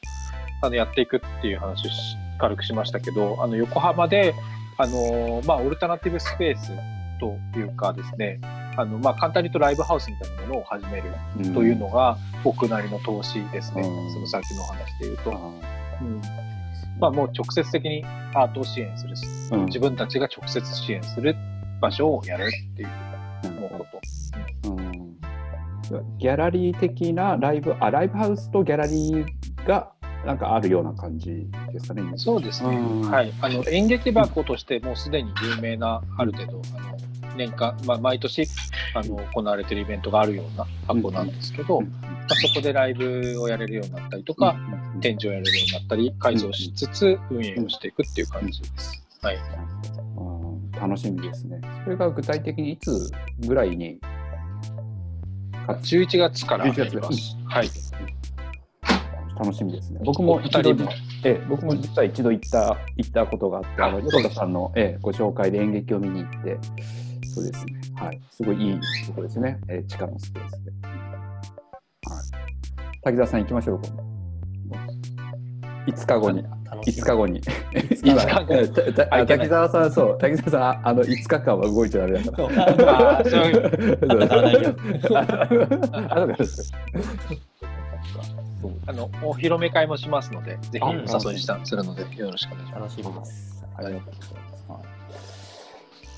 [0.63, 4.35] あのやっていくっていう話をし軽くしましたけど、あの横浜で
[4.77, 6.73] あのまあオルタナティブスペース
[7.21, 8.41] というかですね。
[8.77, 11.55] あのまあ、簡単に言うとライブハウスみたいなものを始めるうん。
[11.55, 14.13] というのが僕なりの投資ですね、うん。
[14.15, 15.37] その先の話で言うと、あ
[16.01, 16.23] うん。
[16.99, 18.05] まあ、もう直接的に
[18.35, 19.67] アートを支援する、ーうん。
[19.67, 21.37] 自分たちが直接支援する
[21.81, 22.89] 場所をやるっていう
[23.69, 23.87] こ
[24.63, 24.71] と。
[24.71, 25.21] うん。
[26.19, 29.91] ギャラリー的なライブ、あ、ライブハウスとギャラリーが
[30.25, 32.03] なんかあるような感じですかね。
[32.17, 33.11] そうですね、うん。
[33.11, 36.99] はい、あの演劇箱としてもうすでに有名な、ある程度、あの
[37.37, 38.47] 年間、まあ、毎年
[38.95, 41.91] あの行われているイベントがあるような箱なんですけど、うんま
[42.31, 44.57] あ、そこでライブをやれるようになったりとか、
[45.01, 49.03] 展示をやれるようになったり、改造しつつ運営をしていくっていう感じです。
[49.23, 49.39] はい、
[50.17, 50.40] うん
[50.81, 51.61] 楽しみですね。
[51.85, 53.11] それが具体的にいつ
[53.47, 54.01] ぐらいに
[55.69, 57.37] ？11月からやります。
[57.47, 57.69] はい、
[59.39, 60.01] 楽しみですね。
[60.03, 60.91] 僕も一度人も
[61.23, 66.59] ええ僕も実は一度行った行ったことがあって、あのあ横田さんの、ええご紹介で演劇を見に行って、
[67.29, 67.81] そうですね。
[67.97, 69.61] はい、すごいいいところですね。
[69.69, 70.71] ええ地下のスペースで。
[70.71, 70.91] はい。
[73.03, 74.10] 滝沢さん行きましょう。
[75.87, 76.43] 5日後に。
[76.43, 77.03] 5楽しみ。
[77.03, 77.41] 日後に。
[77.41, 83.25] 5今、滝沢さん、そう、滝沢さん、あの5日間は動いちゃダメだから。
[83.25, 83.39] そ
[88.69, 88.73] う。
[88.87, 91.01] あのお披露目会もしますので、ぜひおあ誘
[91.35, 92.99] いしたするので、よろしくお願いします。
[92.99, 93.65] 楽しみです。
[93.77, 94.35] ありがとうございます。
[94.69, 94.81] はい。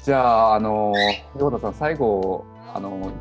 [0.05, 0.93] じゃあ、あの、
[1.39, 2.45] 横田さん、最後、
[2.75, 3.13] あの、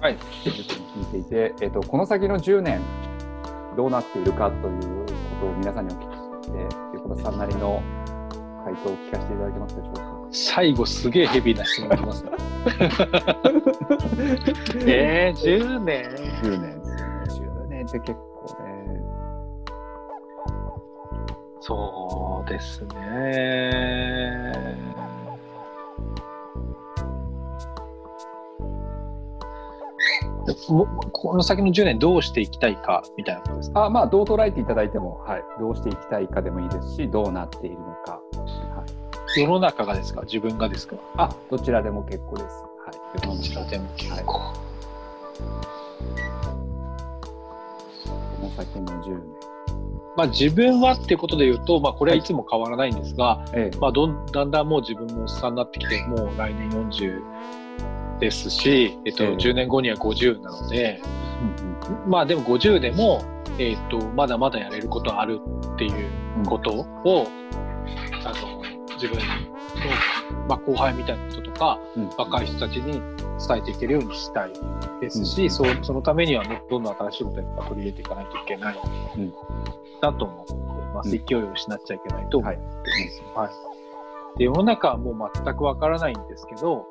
[0.00, 0.16] はい。
[0.44, 2.80] 聞いていて、えっと、この先の10年、
[3.76, 4.99] どうなっているかという
[5.40, 6.58] ことを皆さんにお聞きして、
[6.94, 7.82] 横田さんなりの
[8.64, 10.02] 回答を聞かせていただけますでしょうか？
[10.32, 12.30] 最後、すげえヘビーな質問ありますね。
[14.86, 16.04] えー、10年
[16.42, 16.80] 10年
[17.24, 17.46] ですね。
[17.46, 18.18] 10年って結構
[18.64, 19.00] ね。
[21.62, 22.92] そうですね。
[31.12, 33.84] この先の10年どうしていきたいかみたいなことですか？
[33.84, 38.20] あまあ、どう捉えていただいても、はい、どうしていきたいかでもいいですし、どうなっているのか。
[38.32, 38.84] は
[39.36, 40.22] い、世の中がですか？
[40.22, 40.96] 自分がですか？
[41.16, 42.46] あ、どちらでも結構です。
[42.48, 44.54] はい、どちらでも結構。
[48.04, 49.22] この先の10年。
[50.16, 53.76] まあ自分はっていうことで言うと、まあこれはいつも変わらないんですが、ええ。
[53.78, 57.22] まあ、どんだんだんもう自分もおっさんになってきて、もう来年40
[58.20, 59.36] ですし、えっと、ええ。
[59.36, 61.00] 10年後には50なので、
[61.40, 63.24] うんうんまあでも50でも、
[63.58, 65.40] えっと、まだまだやれることある
[65.74, 67.26] っていうことを、
[68.24, 68.62] あの
[68.94, 69.24] 自分の、
[70.48, 72.08] まあ、後輩みたいな人とか、うん。
[72.16, 74.52] 若い人たちに伝えていけるようにしたい
[75.00, 78.78] ですし、うんそそのためにはねどんどん新しいことをやっぱ取り入れていかないといけない、
[79.16, 79.32] うん。
[80.00, 80.54] だと思って
[80.94, 81.24] ます、うん。
[81.24, 82.66] 勢いを失っちゃいけないと思ってはい。
[83.34, 83.58] ます。
[83.58, 83.66] は
[84.36, 84.38] い。
[84.38, 86.86] で世の中はもう全くわからないんですけど、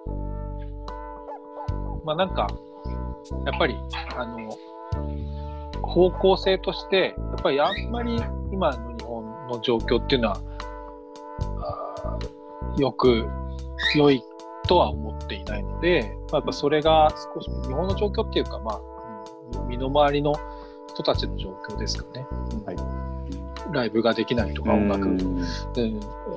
[2.10, 2.48] まあなんか、
[3.46, 3.78] やっぱり、
[4.18, 4.50] あの、
[5.84, 8.20] 方向性として、やっぱりあんまり
[8.52, 10.42] 今の日本の状況っていうのは、
[12.80, 13.30] よく、
[13.96, 14.24] 良い
[14.68, 18.82] とは思っていないので、まあ、やっぱそれが少し、日本の状況っていうか、まあ、
[19.62, 20.34] うん身の回りの
[20.88, 22.26] 人たちの状況ですかね。
[22.66, 22.76] はい。
[23.72, 25.20] ライブができないとか音楽、うん。
[25.20, 25.46] うん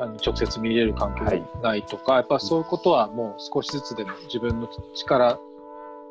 [0.00, 5.38] あの直接見れる環境がないとか、やっぱそういうことはもう少しずつでも自分の力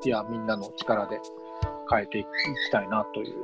[0.10, 1.20] やみんなの力で
[1.90, 2.28] 変えていき
[2.72, 3.36] たいなという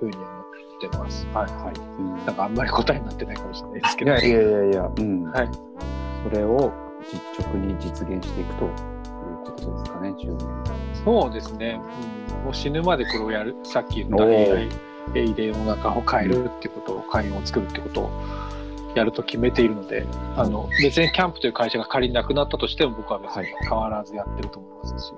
[0.00, 1.26] ふうに思ってます。
[1.26, 1.80] はいはい。
[1.98, 4.10] うんなんかあんまり答えになってないかもしれないですけど。
[4.12, 5.50] いやいやいやいや、うんはい。
[6.24, 6.72] それを
[7.10, 8.72] 実直に実現していくという
[9.44, 10.48] ことですかね、10年。
[11.04, 11.80] そうですね、
[12.38, 14.68] うん、もう死ぬまでこれをやる、さっき言った AI,
[15.14, 18.10] AI で世の中を変えるってことを、会員を作るってことを
[18.98, 25.12] やると決めているので、あの別にキャンプという会社が仮になくなったとしても、僕は別に変わらずやってると思いますし、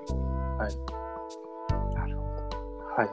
[1.95, 2.29] なるほ
[2.99, 3.09] はい、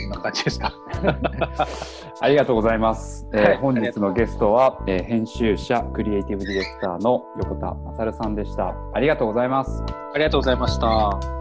[0.00, 0.72] そんな感じですか。
[1.02, 1.08] ど。
[2.20, 3.28] ありがとうございます。
[3.32, 8.74] えーはい本日のゲストは、えー編集者、クリエイティブディレクターの横田勝さんでした。
[8.92, 9.82] ありがとうございます。
[10.14, 11.37] ありがとうございました。